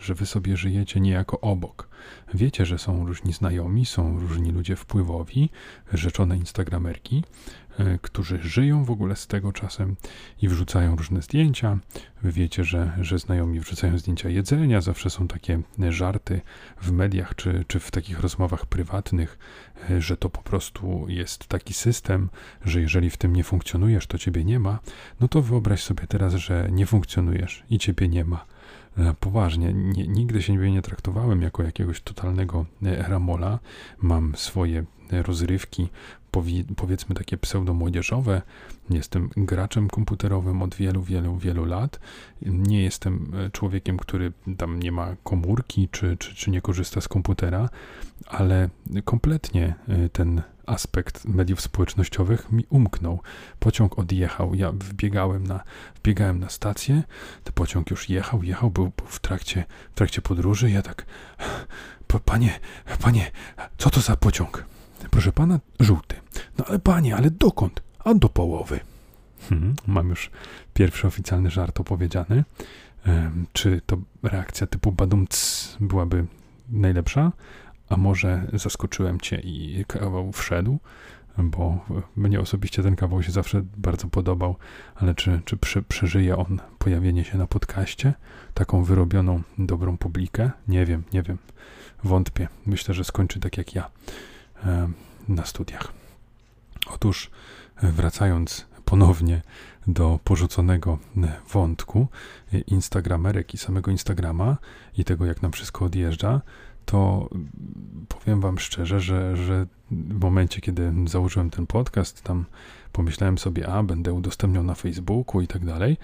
że 0.02 0.14
wy 0.14 0.26
sobie 0.26 0.58
żyjecie 0.58 1.00
niejako 1.00 1.42
obok. 1.42 1.90
Wiecie, 2.34 2.66
że 2.66 2.78
są 2.78 3.06
różni 3.06 3.34
znajomi, 3.34 3.86
są 3.86 4.20
różni 4.20 4.52
ludzie 4.52 4.76
wpływowi, 4.76 5.50
rzeczone 5.94 6.38
instagramerki, 6.38 7.24
e, 7.80 8.00
którzy 8.02 8.40
żyją 8.44 8.84
w 8.84 8.92
ogóle 8.92 9.16
z 9.16 9.28
tego 9.28 9.52
czasem 9.52 9.96
i 10.42 10.48
wrzucają 10.48 10.96
różne 10.96 11.22
zdjęcia. 11.22 11.78
Wy 12.22 12.32
wiecie, 12.32 12.64
że, 12.64 12.98
że 13.02 13.20
znajomi 13.20 13.60
wrzucają 13.60 13.98
zdjęcia 13.98 14.30
jedzenia, 14.30 14.82
zawsze 14.82 15.10
są 15.10 15.28
takie 15.28 15.62
żarty 15.90 16.42
w 16.82 16.92
mediach 16.92 17.36
czy, 17.36 17.66
czy 17.68 17.80
w 17.80 17.92
takich 17.92 18.20
rozmowach 18.20 18.66
prywatnych, 18.66 19.40
e, 19.90 20.02
że 20.02 20.18
to 20.18 20.30
po 20.30 20.42
prostu 20.42 21.06
jest 21.08 21.48
taki 21.48 21.74
system, 21.74 22.30
że 22.66 22.82
jeżeli 22.82 23.10
w 23.10 23.18
tym 23.18 23.36
nie 23.36 23.44
funkcjonujesz, 23.44 24.08
to 24.08 24.18
ciebie 24.18 24.44
nie 24.44 24.60
ma. 24.60 24.80
No 25.20 25.28
to 25.28 25.42
wyobraź 25.42 25.84
sobie 25.84 26.08
teraz, 26.08 26.34
że 26.34 26.70
nie 26.72 26.86
funkcjonujesz 26.86 27.64
i 27.70 27.80
ciebie 27.80 28.08
nie 28.08 28.26
ma 28.26 28.46
E, 28.46 28.59
poważnie. 29.20 29.74
Nie, 29.74 30.08
nigdy 30.08 30.42
się 30.42 30.54
nie 30.56 30.82
traktowałem 30.82 31.42
jako 31.42 31.64
jakiegoś 31.64 32.02
totalnego 32.02 32.66
e, 32.84 33.04
ramola. 33.04 33.60
Mam 34.02 34.36
swoje 34.36 34.86
rozrywki, 35.12 35.90
powiedzmy 36.76 37.16
takie 37.16 37.38
pseudo-młodzieżowe. 37.38 38.42
Jestem 38.90 39.30
graczem 39.38 39.88
komputerowym 39.88 40.62
od 40.62 40.76
wielu, 40.76 41.04
wielu, 41.04 41.38
wielu 41.38 41.66
lat. 41.66 42.00
Nie 42.42 42.84
jestem 42.84 43.32
e, 43.34 43.50
człowiekiem, 43.50 43.98
który 43.98 44.32
tam 44.58 44.80
nie 44.80 44.92
ma 44.92 45.16
komórki, 45.24 45.90
czy, 45.92 46.18
czy, 46.18 46.36
czy 46.36 46.52
nie 46.52 46.62
korzysta 46.62 47.02
z 47.02 47.08
komputera, 47.08 47.70
ale 48.28 48.70
kompletnie 49.06 49.76
e, 49.88 50.10
ten 50.10 50.42
aspekt 50.70 51.26
mediów 51.26 51.62
społecznościowych 51.62 52.52
mi 52.52 52.66
umknął. 52.70 53.20
Pociąg 53.60 54.00
odjechał, 54.00 54.56
ja 54.56 54.72
wbiegałem 54.72 55.48
na, 55.48 55.64
wbiegałem 55.96 56.40
na 56.40 56.50
stację, 56.50 57.04
ten 57.44 57.54
pociąg 57.54 57.92
już 57.92 58.10
jechał, 58.10 58.44
jechał, 58.44 58.72
był, 58.72 58.92
był 58.98 59.08
w, 59.08 59.20
trakcie, 59.20 59.64
w 59.92 59.96
trakcie 59.96 60.22
podróży, 60.22 60.72
ja 60.72 60.82
tak, 60.82 61.06
panie, 62.26 62.60
panie, 63.02 63.32
co 63.78 63.90
to 63.90 64.02
za 64.02 64.16
pociąg? 64.16 64.66
Proszę 65.12 65.32
pana, 65.32 65.60
żółty. 65.80 66.16
No 66.58 66.66
ale 66.66 66.80
panie, 66.80 67.16
ale 67.16 67.32
dokąd? 67.32 67.82
A 68.00 68.14
do 68.14 68.30
połowy. 68.30 68.80
Hmm, 69.50 69.76
mam 69.88 70.10
już 70.10 70.32
pierwszy 70.74 71.08
oficjalny 71.08 71.52
żart 71.52 71.80
opowiedziany. 71.80 72.44
czy 73.54 73.82
to 73.86 73.98
reakcja 74.24 74.68
typu 74.68 74.92
badumc 74.92 75.78
byłaby 75.80 76.26
najlepsza? 76.70 77.32
A 77.90 77.98
może 77.98 78.48
zaskoczyłem 78.54 79.20
cię 79.20 79.40
i 79.44 79.86
kawał 79.88 80.32
wszedł? 80.32 80.80
Bo 81.38 81.86
mnie 82.16 82.40
osobiście 82.40 82.84
ten 82.84 82.96
kawał 82.96 83.24
się 83.24 83.32
zawsze 83.32 83.62
bardzo 83.78 84.08
podobał, 84.08 84.56
ale 84.96 85.16
czy, 85.16 85.42
czy 85.46 85.58
prze, 85.58 85.82
przeżyje 85.82 86.38
on 86.38 86.60
pojawienie 86.78 87.24
się 87.24 87.38
na 87.38 87.48
podcaście? 87.48 88.14
Taką 88.54 88.84
wyrobioną, 88.84 89.42
dobrą 89.58 89.98
publikę? 89.98 90.52
Nie 90.68 90.86
wiem, 90.86 91.04
nie 91.14 91.24
wiem. 91.24 91.38
Wątpię. 92.04 92.48
Myślę, 92.66 92.94
że 92.94 93.04
skończy 93.04 93.40
tak 93.40 93.58
jak 93.58 93.76
ja 93.76 93.90
na 95.28 95.46
studiach. 95.46 95.94
Otóż, 96.88 97.32
e, 97.84 97.92
wracając 97.92 98.66
ponownie 98.86 99.42
do 99.88 100.20
porzuconego 100.24 100.98
e, 101.18 101.34
wątku 101.52 102.08
e, 102.54 102.60
Instagramerek 102.60 103.54
i 103.54 103.58
samego 103.58 103.92
Instagrama 103.92 104.58
i 104.98 105.04
tego, 105.04 105.26
jak 105.26 105.42
nam 105.42 105.52
wszystko 105.52 105.86
odjeżdża, 105.86 106.42
to 106.90 107.30
powiem 108.08 108.42
Wam 108.42 108.60
szczerze, 108.60 109.00
że, 109.00 109.38
że 109.38 109.68
w 109.92 110.20
momencie, 110.20 110.62
kiedy 110.62 110.94
założyłem 111.06 111.50
ten 111.50 111.68
podcast, 111.68 112.22
tam 112.22 112.46
pomyślałem 112.92 113.38
sobie, 113.38 113.68
a 113.68 113.84
będę 113.84 114.14
udostępniał 114.14 114.64
na 114.64 114.76
Facebooku 114.76 115.42
i 115.42 115.48
tak 115.48 115.66
dalej. 115.66 115.98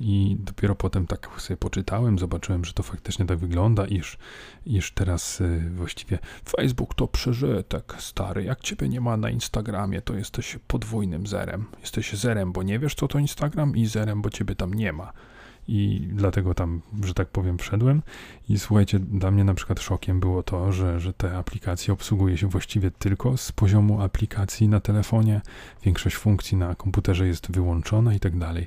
I 0.00 0.36
dopiero 0.40 0.74
potem 0.74 1.06
tak 1.06 1.28
sobie 1.38 1.56
poczytałem, 1.56 2.18
zobaczyłem, 2.18 2.64
że 2.64 2.72
to 2.72 2.82
faktycznie 2.82 3.26
tak 3.26 3.38
wygląda, 3.38 3.86
iż, 3.86 4.18
iż 4.66 4.92
teraz 4.92 5.40
y, 5.40 5.70
właściwie 5.74 6.18
Facebook 6.48 6.94
to 6.94 7.08
przeżytek 7.08 7.94
stary. 7.98 8.44
Jak 8.44 8.60
ciebie 8.60 8.88
nie 8.88 9.00
ma 9.00 9.16
na 9.16 9.30
Instagramie, 9.30 10.00
to 10.00 10.14
jesteś 10.14 10.58
podwójnym 10.66 11.26
zerem. 11.26 11.66
Jesteś 11.80 12.12
zerem, 12.12 12.52
bo 12.52 12.62
nie 12.62 12.78
wiesz, 12.78 12.94
co 12.94 13.08
to 13.08 13.18
Instagram, 13.18 13.76
i 13.76 13.86
zerem, 13.86 14.22
bo 14.22 14.30
ciebie 14.30 14.54
tam 14.54 14.74
nie 14.74 14.92
ma 14.92 15.12
i 15.68 16.08
dlatego 16.12 16.54
tam, 16.54 16.80
że 17.04 17.14
tak 17.14 17.28
powiem, 17.28 17.58
wszedłem. 17.58 18.02
I 18.48 18.58
słuchajcie, 18.58 18.98
dla 18.98 19.30
mnie 19.30 19.44
na 19.44 19.54
przykład 19.54 19.80
szokiem 19.80 20.20
było 20.20 20.42
to, 20.42 20.72
że, 20.72 21.00
że 21.00 21.12
te 21.12 21.36
aplikacje 21.36 21.94
obsługuje 21.94 22.38
się 22.38 22.46
właściwie 22.46 22.90
tylko 22.90 23.36
z 23.36 23.52
poziomu 23.52 24.02
aplikacji 24.02 24.68
na 24.68 24.80
telefonie. 24.80 25.40
Większość 25.84 26.16
funkcji 26.16 26.56
na 26.56 26.74
komputerze 26.74 27.26
jest 27.26 27.52
wyłączona 27.52 28.14
i 28.14 28.20
tak 28.20 28.38
dalej. 28.38 28.66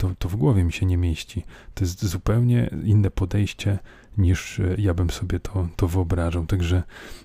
To, 0.00 0.10
to 0.18 0.28
w 0.28 0.36
głowie 0.36 0.64
mi 0.64 0.72
się 0.72 0.86
nie 0.86 0.96
mieści. 0.96 1.44
To 1.74 1.84
jest 1.84 2.04
zupełnie 2.04 2.70
inne 2.84 3.10
podejście 3.10 3.78
niż 4.18 4.60
e, 4.60 4.74
ja 4.78 4.94
bym 4.94 5.10
sobie 5.10 5.40
to, 5.40 5.68
to 5.76 5.88
wyobrażał. 5.88 6.46
Także 6.46 6.82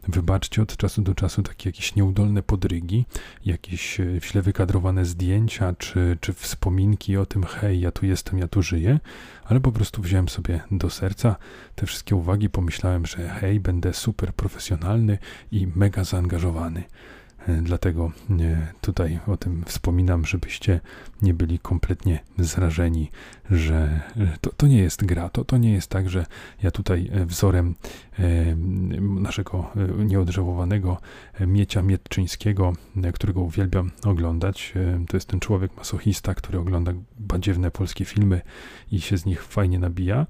wybaczcie 0.07 0.61
od 0.61 0.77
czasu 0.77 1.01
do 1.01 1.15
czasu 1.15 1.43
takie 1.43 1.69
jakieś 1.69 1.95
nieudolne 1.95 2.43
podrygi, 2.43 3.05
jakieś 3.45 3.99
e, 3.99 4.19
źle 4.21 4.41
wykadrowane 4.41 5.05
zdjęcia, 5.05 5.73
czy, 5.77 6.17
czy 6.21 6.33
wspominki 6.33 7.17
o 7.17 7.25
tym, 7.25 7.43
hej, 7.43 7.79
ja 7.79 7.91
tu 7.91 8.05
jestem, 8.05 8.39
ja 8.39 8.47
tu 8.47 8.61
żyję, 8.61 8.99
ale 9.45 9.59
po 9.59 9.71
prostu 9.71 10.01
wziąłem 10.01 10.29
sobie 10.29 10.61
do 10.71 10.89
serca 10.89 11.35
te 11.75 11.85
wszystkie 11.85 12.15
uwagi, 12.15 12.49
pomyślałem, 12.49 13.05
że 13.05 13.29
hej, 13.29 13.59
będę 13.59 13.93
super 13.93 14.33
profesjonalny 14.33 15.17
i 15.51 15.67
mega 15.75 16.03
zaangażowany. 16.03 16.83
E, 17.47 17.61
dlatego 17.61 18.11
e, 18.29 18.67
tutaj 18.81 19.19
o 19.27 19.37
tym 19.37 19.63
wspominam, 19.65 20.25
żebyście 20.25 20.79
nie 21.21 21.33
byli 21.33 21.59
kompletnie 21.59 22.19
zrażeni, 22.37 23.11
że 23.51 24.01
to, 24.41 24.51
to 24.57 24.67
nie 24.67 24.77
jest 24.77 25.05
gra. 25.05 25.29
To, 25.29 25.45
to 25.45 25.57
nie 25.57 25.73
jest 25.73 25.89
tak, 25.89 26.09
że 26.09 26.25
ja 26.63 26.71
tutaj 26.71 27.09
e, 27.13 27.25
wzorem 27.25 27.75
naszego 28.99 29.71
nieodżałowanego 30.05 30.97
Miecia 31.39 31.81
Mietczyńskiego, 31.81 32.73
którego 33.13 33.41
uwielbiam 33.41 33.91
oglądać, 34.03 34.73
to 35.07 35.17
jest 35.17 35.27
ten 35.29 35.39
człowiek 35.39 35.77
masochista, 35.77 36.35
który 36.35 36.59
ogląda 36.59 36.93
badziewne 37.19 37.71
polskie 37.71 38.05
filmy 38.05 38.41
i 38.91 39.01
się 39.01 39.17
z 39.17 39.25
nich 39.25 39.43
fajnie 39.43 39.79
nabija 39.79 40.25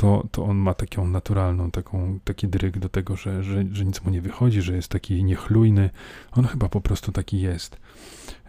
to, 0.00 0.26
to 0.30 0.44
on 0.44 0.56
ma 0.56 0.74
taką 0.74 1.06
naturalną, 1.06 1.70
taką, 1.70 2.18
taki 2.24 2.48
dryg 2.48 2.78
do 2.78 2.88
tego, 2.88 3.16
że, 3.16 3.44
że, 3.44 3.64
że 3.72 3.84
nic 3.84 4.02
mu 4.02 4.10
nie 4.10 4.20
wychodzi, 4.20 4.62
że 4.62 4.76
jest 4.76 4.88
taki 4.88 5.24
niechlujny. 5.24 5.90
On 6.32 6.46
chyba 6.46 6.68
po 6.68 6.80
prostu 6.80 7.12
taki 7.12 7.40
jest. 7.40 7.76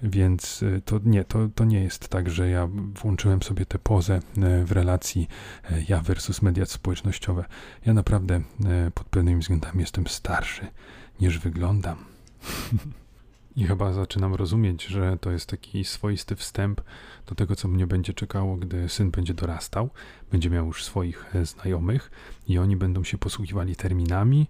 Więc 0.04 0.64
y, 0.64 0.82
to 0.86 1.00
nie, 1.06 1.24
to, 1.24 1.50
to 1.56 1.66
nie 1.66 1.84
jest 1.84 2.08
tak, 2.08 2.30
że 2.30 2.50
ja 2.50 2.70
włączyłem 3.02 3.42
sobie 3.42 3.66
tę 3.66 3.80
pozę 3.80 4.20
y, 4.38 4.66
w 4.66 4.72
relacji 4.72 5.28
y, 5.72 5.86
ja 5.90 6.02
versus 6.02 6.42
media 6.42 6.66
społecznościowe. 6.66 7.46
Ja 7.86 7.94
naprawdę 7.94 8.42
pod 8.94 9.10
pewnymi 9.10 9.42
względami 9.42 9.80
jestem 9.80 10.08
starszy 10.08 10.68
niż 11.22 11.40
wyglądam. 11.40 11.98
I 13.56 13.64
chyba 13.64 13.94
zaczynam 13.94 14.36
rozumieć, 14.36 14.86
że 14.86 15.18
to 15.22 15.32
jest 15.32 15.50
taki 15.50 15.86
swoisty 15.86 16.36
wstęp 16.36 16.82
do 17.28 17.36
tego, 17.36 17.56
co 17.56 17.68
mnie 17.68 17.88
będzie 17.88 18.14
czekało, 18.14 18.58
gdy 18.58 18.90
syn 18.90 19.12
będzie 19.12 19.34
dorastał, 19.34 19.90
będzie 20.32 20.50
miał 20.50 20.66
już 20.66 20.86
swoich 20.86 21.36
e, 21.36 21.46
znajomych 21.46 22.12
i 22.48 22.58
oni 22.58 22.76
będą 22.76 23.04
się 23.04 23.18
posługiwali 23.18 23.76
terminami, 23.76 24.48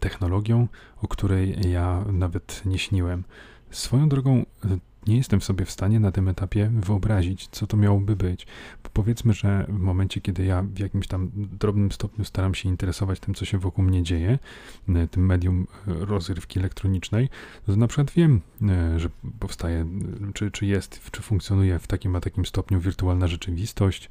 technologią, 0.00 0.68
o 1.02 1.08
której 1.08 1.70
ja 1.70 2.04
nawet 2.12 2.62
nie 2.64 2.78
śniłem. 2.78 3.24
Swoją 3.70 4.08
drogą, 4.08 4.46
e, 4.64 4.78
nie 5.06 5.16
jestem 5.16 5.40
sobie 5.40 5.64
w 5.64 5.70
stanie 5.70 6.00
na 6.00 6.12
tym 6.12 6.28
etapie 6.28 6.70
wyobrazić, 6.74 7.48
co 7.48 7.66
to 7.66 7.76
miałoby 7.76 8.16
być. 8.16 8.46
Bo 8.84 8.90
powiedzmy, 8.92 9.32
że 9.32 9.66
w 9.68 9.78
momencie, 9.78 10.20
kiedy 10.20 10.44
ja 10.44 10.62
w 10.62 10.78
jakimś 10.78 11.06
tam 11.06 11.30
drobnym 11.34 11.92
stopniu 11.92 12.24
staram 12.24 12.54
się 12.54 12.68
interesować 12.68 13.20
tym, 13.20 13.34
co 13.34 13.44
się 13.44 13.58
wokół 13.58 13.84
mnie 13.84 14.02
dzieje, 14.02 14.38
e, 14.88 15.08
tym 15.08 15.26
medium 15.26 15.66
e, 15.88 15.92
rozrywki 16.04 16.58
elektronicznej, 16.58 17.28
to 17.66 17.76
na 17.76 17.86
przykład 17.86 18.10
wiem, 18.10 18.40
e, 18.68 19.00
że 19.00 19.08
powstaje, 19.38 19.86
czy, 20.34 20.50
czy 20.50 20.66
jest, 20.66 21.10
czy 21.10 21.22
funkcjonuje 21.22 21.78
w 21.78 21.86
takim 21.86 22.16
a 22.16 22.20
takim 22.20 22.46
stopniu 22.46 22.80
wirtualna 22.80 23.26
rzeczywistość, 23.26 24.10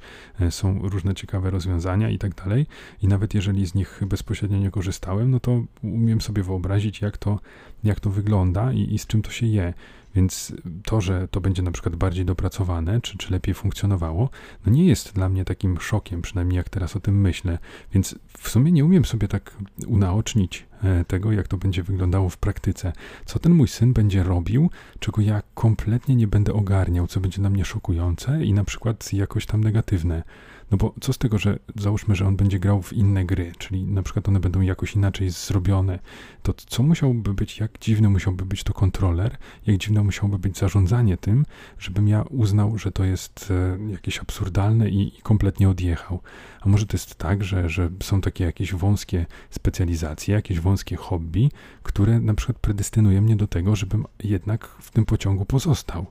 są 0.49 0.80
różne 0.89 1.13
ciekawe 1.13 1.49
rozwiązania 1.49 2.10
i 2.10 2.17
tak 2.17 2.36
dalej. 2.36 2.65
I 3.01 3.08
nawet 3.08 3.34
jeżeli 3.34 3.65
z 3.65 3.75
nich 3.75 4.01
bezpośrednio 4.06 4.58
nie 4.58 4.71
korzystałem, 4.71 5.32
no 5.32 5.39
to 5.39 5.63
umiem 5.84 6.21
sobie 6.21 6.43
wyobrazić, 6.43 7.01
jak 7.01 7.17
to, 7.17 7.39
jak 7.84 7.99
to 7.99 8.10
wygląda 8.10 8.73
i, 8.73 8.93
i 8.93 8.99
z 8.99 9.08
czym 9.08 9.21
to 9.21 9.32
się 9.32 9.45
je. 9.45 9.73
Więc 10.15 10.54
to, 10.86 11.02
że 11.02 11.28
to 11.28 11.41
będzie 11.41 11.62
na 11.62 11.71
przykład 11.71 11.95
bardziej 11.95 12.26
dopracowane, 12.26 13.02
czy, 13.02 13.17
czy 13.17 13.32
lepiej 13.32 13.54
funkcjonowało, 13.54 14.30
no 14.65 14.71
nie 14.71 14.86
jest 14.86 15.13
dla 15.13 15.30
mnie 15.30 15.45
takim 15.45 15.80
szokiem, 15.80 16.21
przynajmniej 16.21 16.58
jak 16.58 16.69
teraz 16.69 16.95
o 16.95 17.00
tym 17.00 17.21
myślę. 17.21 17.58
Więc 17.93 18.15
w 18.38 18.50
sumie 18.50 18.71
nie 18.71 18.86
umiem 18.86 19.06
sobie 19.06 19.28
tak 19.28 19.58
unaocznić 19.88 20.65
e, 20.84 21.06
tego, 21.06 21.32
jak 21.32 21.47
to 21.47 21.58
będzie 21.58 21.84
wyglądało 21.84 22.30
w 22.30 22.38
praktyce. 22.38 22.93
Co 23.26 23.39
ten 23.39 23.54
mój 23.54 23.67
syn 23.67 23.93
będzie 23.93 24.24
robił, 24.24 24.69
czego 25.00 25.21
ja 25.21 25.41
kompletnie 25.54 26.15
nie 26.15 26.28
będę 26.28 26.54
ogarniał, 26.54 27.08
co 27.08 27.19
będzie 27.19 27.41
na 27.41 27.50
mnie 27.50 27.65
szokujące 27.65 28.43
i 28.43 28.54
na 28.54 28.63
przykład 28.63 29.13
jakoś 29.13 29.45
tam 29.45 29.63
negatywne. 29.63 30.24
No 30.71 30.77
bo 30.77 30.93
co 31.01 31.13
z 31.13 31.17
tego, 31.17 31.38
że 31.38 31.60
załóżmy, 31.75 32.15
że 32.15 32.27
on 32.27 32.36
będzie 32.36 32.60
grał 32.60 32.81
w 32.81 32.93
inne 32.93 33.25
gry, 33.25 33.51
czyli 33.57 33.84
na 33.84 34.03
przykład 34.03 34.27
one 34.27 34.39
będą 34.39 34.62
jakoś 34.62 34.95
inaczej 34.95 35.29
zrobione, 35.29 35.99
to 36.43 36.53
co 36.53 36.84
musiałby 36.84 37.34
być, 37.34 37.60
jak 37.60 37.79
dziwny 37.79 38.10
musiałby 38.10 38.45
być 38.45 38.63
to 38.63 38.73
kontroler, 38.73 39.38
jak 39.67 39.77
dziwne 39.77 40.03
musiałoby 40.03 40.39
być 40.39 40.57
zarządzanie 40.57 41.17
tym, 41.17 41.45
żebym 41.79 42.07
ja 42.07 42.21
uznał, 42.21 42.77
że 42.77 42.91
to 42.91 43.03
jest 43.03 43.51
e, 43.51 43.91
jakieś 43.91 44.19
absurdalne 44.19 44.89
i, 44.89 45.17
i 45.17 45.21
kompletnie 45.21 45.69
odjechał. 45.69 46.19
A 46.62 46.69
może 46.69 46.86
to 46.86 46.97
jest 46.97 47.15
tak, 47.15 47.43
że, 47.43 47.69
że 47.69 47.89
są 48.03 48.21
takie 48.21 48.43
jakieś 48.43 48.73
wąskie 48.73 49.25
specjalizacje, 49.49 50.36
jakieś 50.36 50.60
wąskie 50.60 50.95
hobby, 50.95 51.51
które 51.84 52.19
na 52.19 52.34
przykład 52.34 52.60
predestynuje 52.60 53.21
mnie 53.21 53.36
do 53.36 53.47
tego, 53.47 53.75
żebym 53.75 54.05
jednak 54.23 54.67
w 54.67 54.91
tym 54.91 55.05
pociągu 55.05 55.45
pozostał. 55.45 56.05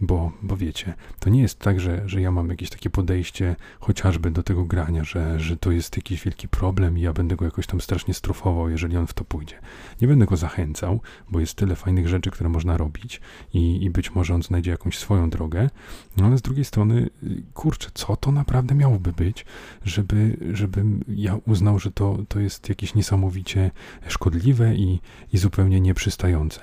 Bo, 0.00 0.32
bo 0.42 0.56
wiecie, 0.56 0.94
to 1.18 1.30
nie 1.30 1.42
jest 1.42 1.58
tak, 1.58 1.80
że, 1.80 2.02
że 2.06 2.20
ja 2.20 2.30
mam 2.30 2.48
jakieś 2.48 2.70
takie 2.70 2.90
podejście 2.90 3.56
chociażby 3.80 4.30
do 4.30 4.42
tego 4.42 4.64
grania, 4.64 5.04
że, 5.04 5.40
że 5.40 5.56
to 5.56 5.70
jest 5.70 5.96
jakiś 5.96 6.24
wielki 6.24 6.48
problem 6.48 6.98
i 6.98 7.00
ja 7.00 7.12
będę 7.12 7.36
go 7.36 7.44
jakoś 7.44 7.66
tam 7.66 7.80
strasznie 7.80 8.14
strofował, 8.14 8.70
jeżeli 8.70 8.96
on 8.96 9.06
w 9.06 9.12
to 9.12 9.24
pójdzie. 9.24 9.58
Nie 10.00 10.08
będę 10.08 10.26
go 10.26 10.36
zachęcał, 10.36 11.00
bo 11.30 11.40
jest 11.40 11.54
tyle 11.54 11.76
fajnych 11.76 12.08
rzeczy, 12.08 12.30
które 12.30 12.48
można 12.48 12.76
robić 12.76 13.20
i, 13.54 13.84
i 13.84 13.90
być 13.90 14.14
może 14.14 14.34
on 14.34 14.42
znajdzie 14.42 14.70
jakąś 14.70 14.98
swoją 14.98 15.30
drogę, 15.30 15.70
no 16.16 16.26
ale 16.26 16.38
z 16.38 16.42
drugiej 16.42 16.64
strony, 16.64 17.10
kurczę, 17.54 17.90
co 17.94 18.16
to 18.16 18.32
naprawdę 18.32 18.74
miałoby 18.74 19.12
być, 19.12 19.46
żeby, 19.84 20.36
żebym 20.52 21.04
ja 21.08 21.36
uznał, 21.46 21.78
że 21.78 21.90
to, 21.90 22.18
to 22.28 22.40
jest 22.40 22.68
jakieś 22.68 22.94
niesamowicie 22.94 23.70
szkodliwe 24.08 24.74
i, 24.74 25.00
i 25.32 25.38
zupełnie 25.38 25.80
nieprzystające. 25.80 26.60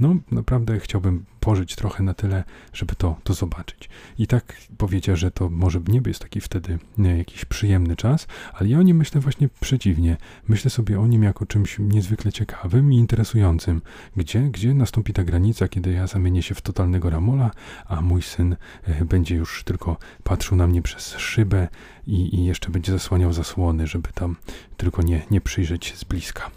No, 0.00 0.16
naprawdę 0.30 0.80
chciałbym 0.80 1.24
pożyć 1.42 1.76
trochę 1.76 2.02
na 2.02 2.14
tyle, 2.14 2.44
żeby 2.72 2.94
to, 2.94 3.16
to 3.24 3.34
zobaczyć. 3.34 3.88
I 4.18 4.26
tak 4.26 4.56
powiedział, 4.78 5.16
że 5.16 5.30
to 5.30 5.50
może 5.50 5.80
nie 5.88 6.00
jest 6.06 6.20
taki 6.20 6.40
wtedy 6.40 6.78
jakiś 7.18 7.44
przyjemny 7.44 7.96
czas, 7.96 8.26
ale 8.52 8.68
ja 8.68 8.78
o 8.78 8.82
nim 8.82 8.96
myślę 8.96 9.20
właśnie 9.20 9.48
przeciwnie. 9.60 10.16
Myślę 10.48 10.70
sobie 10.70 11.00
o 11.00 11.06
nim 11.06 11.22
jako 11.22 11.46
czymś 11.46 11.78
niezwykle 11.78 12.32
ciekawym 12.32 12.92
i 12.92 12.96
interesującym. 12.96 13.82
Gdzie, 14.16 14.40
gdzie 14.40 14.74
nastąpi 14.74 15.12
ta 15.12 15.24
granica, 15.24 15.68
kiedy 15.68 15.92
ja 15.92 16.06
zamienię 16.06 16.42
się 16.42 16.54
w 16.54 16.60
totalnego 16.60 17.10
ramola, 17.10 17.50
a 17.86 18.00
mój 18.00 18.22
syn 18.22 18.56
e, 18.84 19.04
będzie 19.04 19.34
już 19.34 19.64
tylko 19.64 19.96
patrzył 20.24 20.56
na 20.56 20.66
mnie 20.66 20.82
przez 20.82 21.16
szybę 21.16 21.68
i, 22.06 22.36
i 22.36 22.44
jeszcze 22.44 22.70
będzie 22.70 22.92
zasłaniał 22.92 23.32
zasłony, 23.32 23.86
żeby 23.86 24.08
tam 24.14 24.36
tylko 24.76 25.02
nie, 25.02 25.22
nie 25.30 25.40
przyjrzeć 25.40 25.86
się 25.86 25.96
z 25.96 26.04
bliska. 26.04 26.50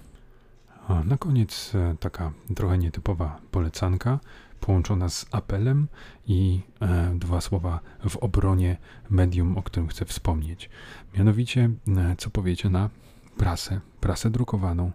A 0.87 1.03
na 1.03 1.17
koniec 1.17 1.71
e, 1.75 1.95
taka 1.99 2.31
trochę 2.55 2.77
nietypowa 2.77 3.39
polecanka 3.51 4.19
połączona 4.65 5.09
z 5.09 5.25
apelem 5.31 5.87
i 6.27 6.61
e, 6.81 7.11
dwa 7.15 7.41
słowa 7.41 7.79
w 8.09 8.17
obronie 8.17 8.77
medium, 9.09 9.57
o 9.57 9.63
którym 9.63 9.87
chcę 9.87 10.05
wspomnieć. 10.05 10.69
Mianowicie, 11.17 11.69
e, 11.87 12.15
co 12.17 12.29
powiecie 12.29 12.69
na 12.69 12.89
prasę, 13.37 13.81
prasę 14.01 14.29
drukowaną, 14.29 14.91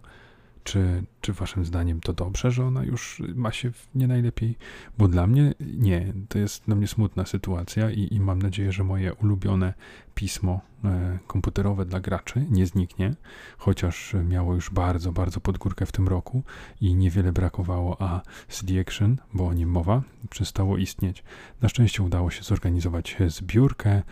czy, 0.65 1.03
czy 1.21 1.33
waszym 1.33 1.65
zdaniem 1.65 2.01
to 2.01 2.13
dobrze, 2.13 2.51
że 2.51 2.67
ona 2.67 2.85
już 2.85 3.23
ma 3.35 3.53
się 3.53 3.71
nie 3.95 4.07
najlepiej? 4.07 4.57
Bo 4.99 5.09
dla 5.09 5.27
mnie 5.27 5.55
nie. 5.61 6.13
To 6.29 6.39
jest 6.39 6.65
dla 6.65 6.75
mnie 6.75 6.87
smutna 6.87 7.27
sytuacja 7.27 7.91
i, 7.91 8.15
i 8.15 8.21
mam 8.21 8.43
nadzieję, 8.43 8.73
że 8.73 8.85
moje 8.85 9.15
ulubione 9.15 9.75
pismo 10.15 10.61
e, 10.85 11.19
komputerowe 11.27 11.85
dla 11.85 12.01
graczy 12.01 12.47
nie 12.51 12.67
zniknie, 12.67 13.15
chociaż 13.59 14.15
miało 14.29 14.55
już 14.55 14.71
bardzo, 14.71 15.13
bardzo 15.13 15.41
podgórkę 15.41 15.87
w 15.87 15.93
tym 15.93 16.09
roku 16.09 16.43
i 16.81 16.95
niewiele 16.95 17.33
brakowało, 17.33 18.03
a 18.03 18.21
CD 18.49 18.81
Action, 18.81 19.17
bo 19.35 19.47
o 19.47 19.55
nim 19.55 19.71
mowa, 19.71 20.03
przestało 20.31 20.77
istnieć. 20.77 21.25
Na 21.61 21.69
szczęście 21.69 22.03
udało 22.03 22.31
się 22.31 22.43
zorganizować 22.43 23.17
zbiórkę, 23.27 24.03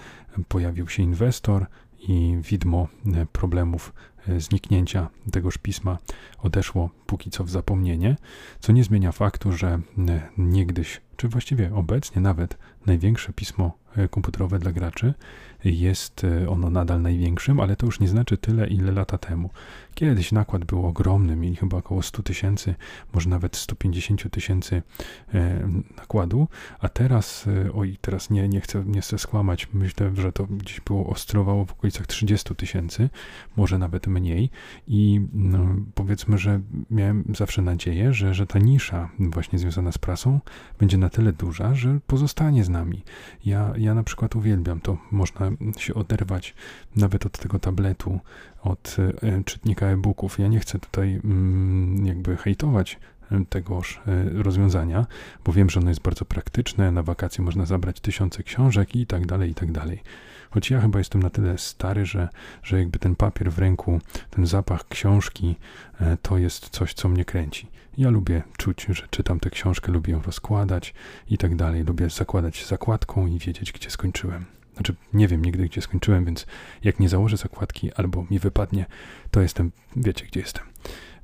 pojawił 0.49 0.89
się 0.89 1.03
inwestor 1.03 1.67
i 1.99 2.39
widmo 2.43 2.89
e, 3.15 3.27
problemów 3.27 3.93
zniknięcia 4.39 5.09
tegoż 5.33 5.59
pisma 5.59 5.99
odeszło 6.39 6.91
póki 7.07 7.31
co 7.31 7.45
w 7.45 7.51
zapomnienie, 7.51 8.17
co 8.61 8.73
nie 8.73 8.85
zmienia 8.85 9.13
faktu, 9.13 9.53
że 9.53 9.69
e, 9.69 9.81
niegdyś, 10.39 11.01
czy 11.17 11.29
właściwie 11.29 11.75
obecnie 11.75 12.23
nawet 12.23 12.59
największe 12.89 13.33
pismo 13.33 13.79
e, 13.97 14.09
komputerowe 14.09 14.59
dla 14.59 14.73
graczy 14.73 15.15
jest 15.65 16.27
ono 16.49 16.71
nadal 16.71 17.03
największym, 17.03 17.61
ale 17.61 17.77
to 17.77 17.87
już 17.87 18.01
nie 18.01 18.09
znaczy 18.09 18.37
tyle, 18.37 18.67
ile 18.67 18.93
lata 18.93 19.19
temu. 19.19 19.51
Kiedyś 19.95 20.33
nakład 20.33 20.65
był 20.65 20.87
ogromny, 20.87 21.37
mieli 21.37 21.57
chyba 21.57 21.77
około 21.77 22.03
100 22.03 22.23
tysięcy, 22.23 22.75
może 23.15 23.31
nawet 23.31 23.57
150 23.57 24.31
tysięcy 24.31 24.83
nakładu, 25.97 26.49
a 26.81 26.89
teraz, 26.89 27.47
oj, 27.75 27.99
teraz 28.01 28.31
nie, 28.31 28.49
nie, 28.49 28.61
chcę, 28.61 28.85
nie 28.87 29.01
chcę 29.01 29.19
skłamać, 29.19 29.69
myślę, 29.73 30.11
że 30.15 30.33
to 30.33 30.47
gdzieś 30.47 30.81
było 30.81 31.07
ostrowało 31.07 31.65
w 31.65 31.73
okolicach 31.73 32.07
30 32.07 32.55
tysięcy, 32.55 33.11
może 33.57 33.79
nawet 33.79 34.07
mniej 34.07 34.51
i 34.89 35.21
no, 35.33 35.67
powiedzmy, 35.95 36.39
że 36.39 36.61
miałem 36.91 37.25
zawsze 37.35 37.63
nadzieję, 37.63 38.13
że, 38.13 38.35
że 38.35 38.47
ta 38.47 38.59
nisza 38.59 39.11
właśnie 39.19 39.59
związana 39.59 39.93
z 39.93 39.99
prasą 39.99 40.41
będzie 40.79 40.99
na 40.99 41.09
tyle 41.09 41.33
duża, 41.33 41.75
że 41.75 42.01
pozostanie 42.07 42.65
z 42.65 42.69
nami. 42.69 42.78
Ja, 43.45 43.73
ja 43.77 43.95
na 43.95 44.03
przykład 44.03 44.37
uwielbiam 44.37 44.81
to, 44.81 44.97
można 45.11 45.51
się 45.79 45.95
oderwać 45.95 46.55
nawet 46.97 47.27
od 47.27 47.39
tego 47.39 47.59
tabletu, 47.59 48.21
od 48.63 48.97
e, 49.23 49.45
czytnika 49.45 49.87
e-booków. 49.87 50.39
Ja 50.39 50.49
nie 50.49 50.61
chcę 50.61 50.79
tutaj 50.79 51.21
mm, 51.25 52.07
jakby 52.07 52.37
hejtować 52.37 52.99
tegoż 53.49 54.01
e, 54.07 54.43
rozwiązania, 54.43 55.07
bo 55.45 55.53
wiem, 55.53 55.71
że 55.71 55.81
ono 55.81 55.89
jest 55.89 56.03
bardzo 56.03 56.25
praktyczne, 56.25 56.91
na 56.91 57.03
wakacje 57.03 57.45
można 57.45 57.67
zabrać 57.67 58.01
tysiące 58.01 58.43
książek 58.43 58.97
i 58.97 59.07
tak 59.07 59.27
dalej, 59.27 59.51
i 59.51 59.55
tak 59.55 59.73
dalej. 59.73 60.03
Choć 60.51 60.71
ja 60.71 60.81
chyba 60.81 60.99
jestem 60.99 61.23
na 61.23 61.31
tyle 61.31 61.59
stary, 61.59 62.07
że, 62.07 62.29
że 62.63 62.79
jakby 62.79 62.99
ten 62.99 63.17
papier 63.17 63.53
w 63.53 63.59
ręku, 63.59 64.01
ten 64.31 64.47
zapach 64.47 64.89
książki, 64.89 65.57
e, 66.01 66.17
to 66.23 66.39
jest 66.39 66.69
coś, 66.69 66.95
co 66.95 67.09
mnie 67.09 67.25
kręci. 67.25 67.69
Ja 67.99 68.11
lubię 68.11 68.43
czuć, 68.57 68.87
że 68.89 69.09
czytam 69.11 69.41
tę 69.41 69.51
książkę, 69.51 69.93
lubię 69.93 70.13
ją 70.13 70.23
rozkładać 70.23 70.95
i 71.31 71.39
tak 71.39 71.57
dalej. 71.57 71.85
Lubię 71.85 72.11
zakładać 72.11 72.67
zakładką 72.67 73.27
i 73.27 73.39
wiedzieć, 73.39 73.73
gdzie 73.73 73.91
skończyłem. 73.91 74.45
Znaczy, 74.75 74.95
nie 75.13 75.29
wiem 75.29 75.45
nigdy, 75.45 75.65
gdzie 75.65 75.83
skończyłem, 75.83 76.25
więc 76.25 76.47
jak 76.85 77.01
nie 77.01 77.09
założę 77.09 77.37
zakładki 77.37 77.93
albo 77.93 78.27
mi 78.31 78.39
wypadnie, 78.39 78.87
to 79.31 79.41
jestem, 79.41 79.73
wiecie, 79.97 80.27
gdzie 80.27 80.41
jestem. 80.41 80.65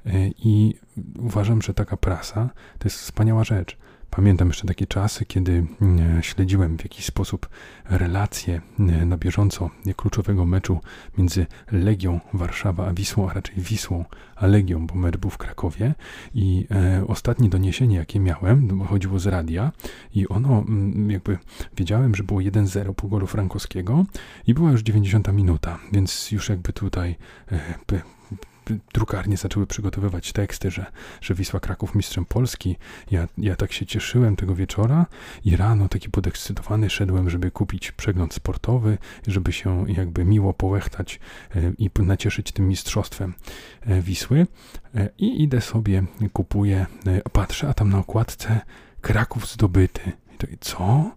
E, 0.06 0.28
I 0.28 0.74
uważam, 1.18 1.62
że 1.62 1.74
taka 1.74 1.96
prasa 1.96 2.50
to 2.78 2.88
jest 2.88 2.98
wspaniała 2.98 3.44
rzecz. 3.44 3.76
Pamiętam 4.16 4.48
jeszcze 4.48 4.66
takie 4.66 4.86
czasy, 4.86 5.24
kiedy 5.24 5.66
mm, 5.80 6.22
śledziłem 6.22 6.78
w 6.78 6.82
jakiś 6.82 7.04
sposób 7.04 7.48
relacje 7.84 8.60
mm, 8.78 9.08
na 9.08 9.16
bieżąco 9.16 9.70
kluczowego 9.96 10.46
meczu 10.46 10.80
między 11.18 11.46
Legią 11.72 12.20
Warszawa 12.32 12.86
a 12.86 12.92
Wisłą, 12.92 13.30
a 13.30 13.32
raczej 13.32 13.54
Wisłą 13.58 14.04
a 14.36 14.46
Legią, 14.46 14.86
bo 14.86 14.94
mecz 14.94 15.16
był 15.16 15.30
w 15.30 15.38
Krakowie 15.38 15.94
i 16.34 16.66
e, 16.70 17.06
ostatnie 17.06 17.48
doniesienie, 17.48 17.96
jakie 17.96 18.20
miałem, 18.20 18.80
chodziło 18.80 19.18
z 19.18 19.26
radia 19.26 19.72
i 20.14 20.28
ono 20.28 20.58
mm, 20.58 21.10
jakby 21.10 21.38
wiedziałem, 21.76 22.14
że 22.14 22.24
było 22.24 22.40
1-0 22.40 22.94
po 22.94 23.08
golu 23.08 23.26
Frankowskiego 23.26 24.04
i 24.46 24.54
była 24.54 24.70
już 24.70 24.82
90 24.82 25.32
minuta, 25.32 25.78
więc 25.92 26.32
już 26.32 26.48
jakby 26.48 26.72
tutaj 26.72 27.16
e, 27.52 27.60
drukarnie 28.94 29.36
zaczęły 29.36 29.66
przygotowywać 29.66 30.32
teksty, 30.32 30.70
że, 30.70 30.86
że 31.20 31.34
Wisła 31.34 31.60
Kraków 31.60 31.94
mistrzem 31.94 32.24
Polski. 32.24 32.76
Ja, 33.10 33.28
ja 33.38 33.56
tak 33.56 33.72
się 33.72 33.86
cieszyłem 33.86 34.36
tego 34.36 34.54
wieczora 34.54 35.06
i 35.44 35.56
rano 35.56 35.88
taki 35.88 36.10
podekscytowany 36.10 36.90
szedłem, 36.90 37.30
żeby 37.30 37.50
kupić 37.50 37.92
przegląd 37.92 38.34
sportowy, 38.34 38.98
żeby 39.26 39.52
się 39.52 39.84
jakby 39.88 40.24
miło 40.24 40.54
połechtać 40.54 41.20
e, 41.56 41.72
i 41.78 41.90
nacieszyć 41.98 42.52
tym 42.52 42.68
mistrzostwem 42.68 43.34
e, 43.80 44.02
Wisły. 44.02 44.46
E, 44.94 45.08
I 45.18 45.42
idę 45.42 45.60
sobie, 45.60 46.04
kupuję, 46.32 46.86
patrzę, 47.32 47.68
a 47.68 47.74
tam 47.74 47.90
na 47.90 47.98
okładce 47.98 48.60
Kraków 49.00 49.48
zdobyty. 49.48 50.12
I 50.34 50.36
to, 50.36 50.46
co? 50.60 51.10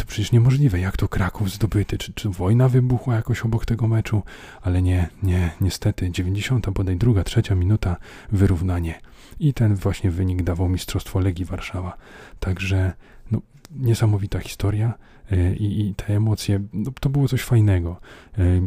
To 0.00 0.06
przecież 0.06 0.32
niemożliwe, 0.32 0.80
jak 0.80 0.96
to 0.96 1.08
Kraków 1.08 1.50
zdobyty, 1.50 1.98
czy, 1.98 2.12
czy 2.12 2.28
wojna 2.28 2.68
wybuchła 2.68 3.14
jakoś 3.14 3.42
obok 3.42 3.66
tego 3.66 3.88
meczu, 3.88 4.22
ale 4.62 4.82
nie, 4.82 5.08
nie, 5.22 5.50
niestety, 5.60 6.10
90, 6.10 6.70
bodaj 6.70 6.96
druga, 6.96 7.24
trzecia 7.24 7.54
minuta, 7.54 7.96
wyrównanie. 8.32 9.00
I 9.40 9.54
ten 9.54 9.74
właśnie 9.74 10.10
wynik 10.10 10.42
dawał 10.42 10.68
Mistrzostwo 10.68 11.20
Legii 11.20 11.44
Warszawa. 11.44 11.96
Także 12.40 12.92
niesamowita 13.70 14.38
historia. 14.38 14.94
E, 15.32 15.54
i, 15.54 15.88
i 15.88 15.94
te 15.94 16.16
emocje, 16.16 16.60
no, 16.72 16.90
to 17.00 17.08
było 17.10 17.28
coś 17.28 17.42
fajnego. 17.42 18.00
E, 18.38 18.60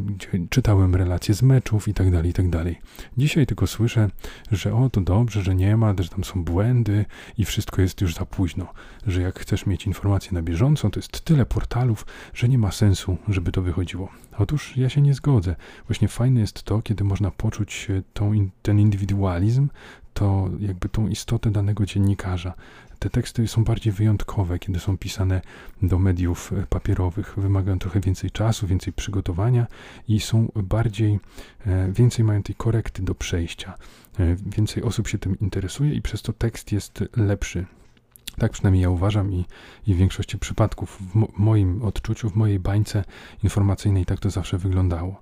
czytałem 0.49 0.95
relacje 0.95 1.35
z 1.35 1.41
meczów 1.41 1.87
i 1.87 1.93
tak 1.93 2.11
dalej, 2.11 2.31
i 2.31 2.33
tak 2.33 2.49
dalej. 2.49 2.79
Dzisiaj 3.17 3.45
tylko 3.45 3.67
słyszę, 3.67 4.09
że 4.51 4.73
o, 4.73 4.89
to 4.89 5.01
dobrze, 5.01 5.41
że 5.41 5.55
nie 5.55 5.77
ma, 5.77 5.95
że 5.99 6.09
tam 6.09 6.23
są 6.23 6.43
błędy 6.43 7.05
i 7.37 7.45
wszystko 7.45 7.81
jest 7.81 8.01
już 8.01 8.15
za 8.15 8.25
późno, 8.25 8.67
że 9.07 9.21
jak 9.21 9.39
chcesz 9.39 9.65
mieć 9.65 9.87
informacje 9.87 10.31
na 10.33 10.41
bieżąco, 10.41 10.89
to 10.89 10.99
jest 10.99 11.21
tyle 11.21 11.45
portalów, 11.45 12.05
że 12.33 12.49
nie 12.49 12.57
ma 12.57 12.71
sensu, 12.71 13.17
żeby 13.27 13.51
to 13.51 13.61
wychodziło. 13.61 14.09
Otóż 14.37 14.77
ja 14.77 14.89
się 14.89 15.01
nie 15.01 15.13
zgodzę. 15.13 15.55
Właśnie 15.87 16.07
fajne 16.07 16.39
jest 16.39 16.63
to, 16.63 16.81
kiedy 16.81 17.03
można 17.03 17.31
poczuć 17.31 17.87
tą, 18.13 18.49
ten 18.61 18.79
indywidualizm, 18.79 19.69
to 20.13 20.49
jakby 20.59 20.89
tą 20.89 21.07
istotę 21.07 21.51
danego 21.51 21.85
dziennikarza, 21.85 22.53
te 23.03 23.09
teksty 23.09 23.47
są 23.47 23.63
bardziej 23.63 23.93
wyjątkowe, 23.93 24.59
kiedy 24.59 24.79
są 24.79 24.97
pisane 24.97 25.41
do 25.81 25.99
mediów 25.99 26.53
e, 26.53 26.67
papierowych. 26.67 27.33
Wymagają 27.37 27.79
trochę 27.79 27.99
więcej 27.99 28.31
czasu, 28.31 28.67
więcej 28.67 28.93
przygotowania 28.93 29.67
i 30.07 30.19
są 30.19 30.51
bardziej, 30.55 31.19
e, 31.65 31.91
więcej 31.91 32.25
mają 32.25 32.43
tej 32.43 32.55
korekty 32.55 33.03
do 33.03 33.15
przejścia. 33.15 33.73
E, 34.19 34.35
więcej 34.35 34.83
osób 34.83 35.07
się 35.07 35.17
tym 35.17 35.39
interesuje 35.39 35.93
i 35.93 36.01
przez 36.01 36.21
to 36.21 36.33
tekst 36.33 36.71
jest 36.71 37.03
lepszy. 37.15 37.65
Tak 38.37 38.51
przynajmniej 38.51 38.83
ja 38.83 38.89
uważam 38.89 39.33
i, 39.33 39.45
i 39.87 39.93
w 39.93 39.97
większości 39.97 40.37
przypadków, 40.37 40.97
w 41.11 41.15
mo 41.15 41.27
moim 41.37 41.83
odczuciu, 41.83 42.29
w 42.29 42.35
mojej 42.35 42.59
bańce 42.59 43.03
informacyjnej 43.43 44.05
tak 44.05 44.19
to 44.19 44.29
zawsze 44.29 44.57
wyglądało. 44.57 45.21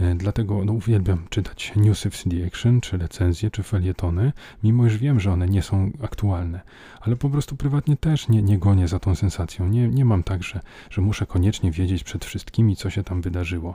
E, 0.00 0.14
dlatego 0.14 0.64
no, 0.64 0.72
uwielbiam 0.72 1.26
czytać 1.30 1.72
newsy 1.76 2.10
w 2.10 2.16
CD 2.16 2.46
Action, 2.46 2.80
czy 2.80 2.98
recenzje, 2.98 3.50
czy 3.50 3.62
felietony, 3.62 4.32
mimo 4.62 4.86
iż 4.86 4.98
wiem, 4.98 5.20
że 5.20 5.32
one 5.32 5.48
nie 5.48 5.62
są 5.62 5.90
aktualne. 6.02 6.60
Ale 7.00 7.16
po 7.16 7.30
prostu 7.30 7.56
prywatnie 7.56 7.96
też 7.96 8.28
nie, 8.28 8.42
nie 8.42 8.58
gonię 8.58 8.88
za 8.88 8.98
tą 8.98 9.14
sensacją. 9.14 9.68
Nie, 9.68 9.88
nie 9.88 10.04
mam 10.04 10.22
tak, 10.22 10.42
że, 10.42 10.60
że 10.90 11.00
muszę 11.00 11.26
koniecznie 11.26 11.70
wiedzieć 11.70 12.04
przed 12.04 12.24
wszystkimi, 12.24 12.76
co 12.76 12.90
się 12.90 13.04
tam 13.04 13.22
wydarzyło. 13.22 13.74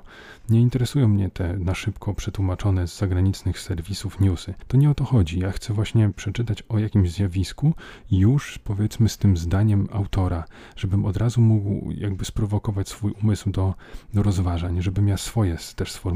Nie 0.49 0.61
interesują 0.61 1.07
mnie 1.07 1.29
te 1.29 1.57
na 1.57 1.75
szybko 1.75 2.13
przetłumaczone 2.13 2.87
z 2.87 2.97
zagranicznych 2.97 3.59
serwisów 3.59 4.19
newsy. 4.19 4.53
To 4.67 4.77
nie 4.77 4.89
o 4.89 4.95
to 4.95 5.03
chodzi. 5.03 5.39
Ja 5.39 5.51
chcę 5.51 5.73
właśnie 5.73 6.09
przeczytać 6.09 6.63
o 6.69 6.79
jakimś 6.79 7.11
zjawisku 7.11 7.73
już 8.11 8.57
powiedzmy 8.57 9.09
z 9.09 9.17
tym 9.17 9.37
zdaniem 9.37 9.87
autora, 9.91 10.43
żebym 10.75 11.05
od 11.05 11.17
razu 11.17 11.41
mógł 11.41 11.91
jakby 11.91 12.25
sprowokować 12.25 12.89
swój 12.89 13.13
umysł 13.23 13.49
do, 13.49 13.73
do 14.13 14.23
rozważań, 14.23 14.81
żebym 14.81 15.07
ja 15.07 15.17
swoje 15.17 15.57
też 15.75 15.91
sformułował 15.91 16.12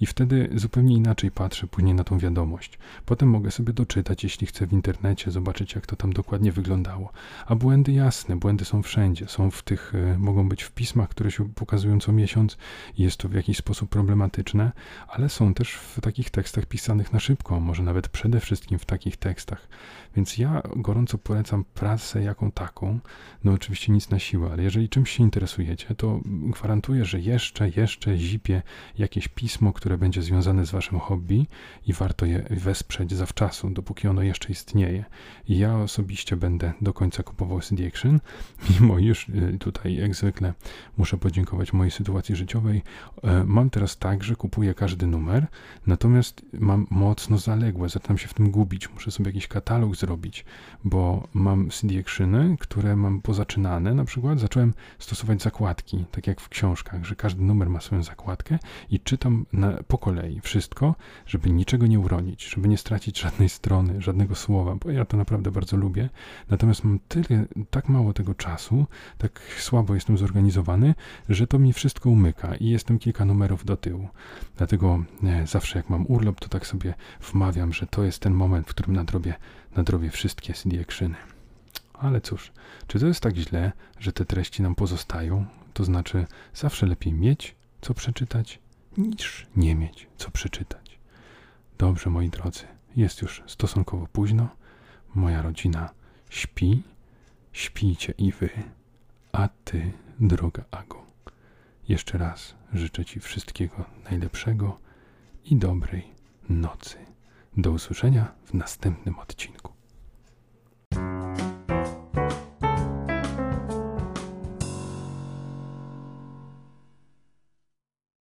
i 0.00 0.06
wtedy 0.06 0.50
zupełnie 0.54 0.94
inaczej 0.94 1.30
patrzę 1.30 1.66
później 1.66 1.94
na 1.94 2.04
tą 2.04 2.18
wiadomość. 2.18 2.78
Potem 3.06 3.28
mogę 3.28 3.50
sobie 3.50 3.72
doczytać, 3.72 4.24
jeśli 4.24 4.46
chcę 4.46 4.66
w 4.66 4.72
internecie, 4.72 5.30
zobaczyć 5.30 5.74
jak 5.74 5.86
to 5.86 5.96
tam 5.96 6.12
dokładnie 6.12 6.52
wyglądało. 6.52 7.12
A 7.46 7.54
błędy 7.54 7.92
jasne, 7.92 8.36
błędy 8.36 8.64
są 8.64 8.82
wszędzie. 8.82 9.28
Są 9.28 9.50
w 9.50 9.62
tych, 9.62 9.92
e, 9.94 10.18
mogą 10.18 10.48
być 10.48 10.62
w 10.62 10.72
pismach, 10.72 11.08
które 11.08 11.30
się 11.30 11.48
pokazują 11.48 12.00
co 12.00 12.12
miesiąc 12.12 12.56
i 12.98 13.02
jest 13.02 13.16
to 13.16 13.28
w 13.28 13.34
jakiś 13.34 13.56
sposób 13.56 13.90
problematyczne, 13.90 14.72
ale 15.08 15.28
są 15.28 15.54
też 15.54 15.74
w 15.74 16.00
takich 16.00 16.30
tekstach 16.30 16.66
pisanych 16.66 17.12
na 17.12 17.20
szybko, 17.20 17.60
może 17.60 17.82
nawet 17.82 18.08
przede 18.08 18.40
wszystkim 18.40 18.78
w 18.78 18.84
takich 18.84 19.16
tekstach. 19.16 19.68
Więc 20.16 20.38
ja 20.38 20.62
gorąco 20.76 21.18
polecam 21.18 21.64
pracę 21.74 22.22
jaką 22.22 22.50
taką. 22.50 22.98
No 23.44 23.52
oczywiście 23.52 23.92
nic 23.92 24.10
na 24.10 24.18
siłę, 24.18 24.50
ale 24.52 24.62
jeżeli 24.62 24.88
czymś 24.88 25.10
się 25.10 25.22
interesujecie, 25.22 25.94
to 25.94 26.20
gwarantuję, 26.24 27.04
że 27.04 27.20
jeszcze, 27.20 27.68
jeszcze 27.68 28.16
zipie 28.16 28.62
jakieś 29.12 29.28
pismo, 29.28 29.72
które 29.72 29.98
będzie 29.98 30.22
związane 30.22 30.66
z 30.66 30.70
waszym 30.70 30.98
hobby 30.98 31.46
i 31.86 31.92
warto 31.92 32.26
je 32.26 32.46
wesprzeć 32.50 33.12
zawczasu, 33.12 33.70
dopóki 33.70 34.08
ono 34.08 34.22
jeszcze 34.22 34.52
istnieje. 34.52 35.04
Ja 35.48 35.76
osobiście 35.78 36.36
będę 36.36 36.72
do 36.80 36.92
końca 36.92 37.22
kupował 37.22 37.60
CD 37.60 37.86
Action, 37.86 38.20
mimo 38.70 38.98
już 38.98 39.28
y, 39.28 39.56
tutaj 39.60 39.94
jak 39.94 40.14
zwykle 40.14 40.54
muszę 40.96 41.16
podziękować 41.16 41.72
mojej 41.72 41.90
sytuacji 41.90 42.36
życiowej. 42.36 42.82
E, 43.22 43.44
mam 43.44 43.70
teraz 43.70 43.98
tak, 43.98 44.24
że 44.24 44.36
kupuję 44.36 44.74
każdy 44.74 45.06
numer, 45.06 45.46
natomiast 45.86 46.42
mam 46.52 46.86
mocno 46.90 47.38
zaległe, 47.38 47.88
zaczynam 47.88 48.18
się 48.18 48.28
w 48.28 48.34
tym 48.34 48.50
gubić. 48.50 48.90
Muszę 48.90 49.10
sobie 49.10 49.28
jakiś 49.28 49.48
katalog 49.48 49.96
zrobić, 49.96 50.44
bo 50.84 51.28
mam 51.34 51.70
CD 51.70 52.00
Actiony, 52.00 52.56
które 52.60 52.96
mam 52.96 53.22
pozaczynane. 53.22 53.94
Na 53.94 54.04
przykład 54.04 54.40
zacząłem 54.40 54.74
stosować 54.98 55.42
zakładki, 55.42 56.04
tak 56.10 56.26
jak 56.26 56.40
w 56.40 56.48
książkach, 56.48 57.04
że 57.04 57.16
każdy 57.16 57.42
numer 57.42 57.70
ma 57.70 57.80
swoją 57.80 58.02
zakładkę 58.02 58.58
i 58.90 59.01
czytam 59.04 59.46
na, 59.52 59.72
po 59.88 59.98
kolei 59.98 60.40
wszystko, 60.40 60.94
żeby 61.26 61.50
niczego 61.50 61.86
nie 61.86 62.00
uronić, 62.00 62.44
żeby 62.44 62.68
nie 62.68 62.78
stracić 62.78 63.20
żadnej 63.20 63.48
strony, 63.48 64.02
żadnego 64.02 64.34
słowa, 64.34 64.76
bo 64.76 64.90
ja 64.90 65.04
to 65.04 65.16
naprawdę 65.16 65.50
bardzo 65.50 65.76
lubię. 65.76 66.08
Natomiast 66.48 66.84
mam 66.84 66.98
tyle, 67.08 67.44
tak 67.70 67.88
mało 67.88 68.12
tego 68.12 68.34
czasu, 68.34 68.86
tak 69.18 69.40
słabo 69.58 69.94
jestem 69.94 70.18
zorganizowany, 70.18 70.94
że 71.28 71.46
to 71.46 71.58
mi 71.58 71.72
wszystko 71.72 72.10
umyka 72.10 72.54
i 72.54 72.68
jestem 72.68 72.98
kilka 72.98 73.24
numerów 73.24 73.64
do 73.64 73.76
tyłu. 73.76 74.08
Dlatego 74.56 75.04
nie, 75.22 75.46
zawsze 75.46 75.78
jak 75.78 75.90
mam 75.90 76.06
urlop, 76.06 76.40
to 76.40 76.48
tak 76.48 76.66
sobie 76.66 76.94
wmawiam, 77.20 77.72
że 77.72 77.86
to 77.86 78.04
jest 78.04 78.18
ten 78.18 78.34
moment, 78.34 78.66
w 78.66 78.70
którym 78.70 78.96
nadrobię, 78.96 79.34
nadrobię 79.76 80.10
wszystkie 80.10 80.54
CD 80.54 80.80
actiony. 80.80 81.14
Ale 81.92 82.20
cóż, 82.20 82.52
czy 82.86 83.00
to 83.00 83.06
jest 83.06 83.20
tak 83.20 83.36
źle, 83.36 83.72
że 83.98 84.12
te 84.12 84.24
treści 84.24 84.62
nam 84.62 84.74
pozostają? 84.74 85.46
To 85.72 85.84
znaczy, 85.84 86.26
zawsze 86.54 86.86
lepiej 86.86 87.12
mieć 87.12 87.54
co 87.82 87.94
przeczytać, 87.94 88.58
niż 88.96 89.46
nie 89.56 89.74
mieć 89.74 90.08
co 90.16 90.30
przeczytać. 90.30 90.98
Dobrze, 91.78 92.10
moi 92.10 92.30
drodzy, 92.30 92.64
jest 92.96 93.22
już 93.22 93.42
stosunkowo 93.46 94.06
późno. 94.06 94.48
Moja 95.14 95.42
rodzina 95.42 95.90
śpi, 96.30 96.82
śpijcie 97.52 98.14
i 98.18 98.32
wy, 98.32 98.50
a 99.32 99.48
ty, 99.64 99.92
droga 100.20 100.64
Ago. 100.70 101.02
Jeszcze 101.88 102.18
raz 102.18 102.54
życzę 102.72 103.04
Ci 103.04 103.20
wszystkiego 103.20 103.84
najlepszego 104.10 104.78
i 105.44 105.56
dobrej 105.56 106.12
nocy. 106.48 106.96
Do 107.56 107.70
usłyszenia 107.70 108.32
w 108.44 108.54
następnym 108.54 109.18
odcinku. 109.18 109.72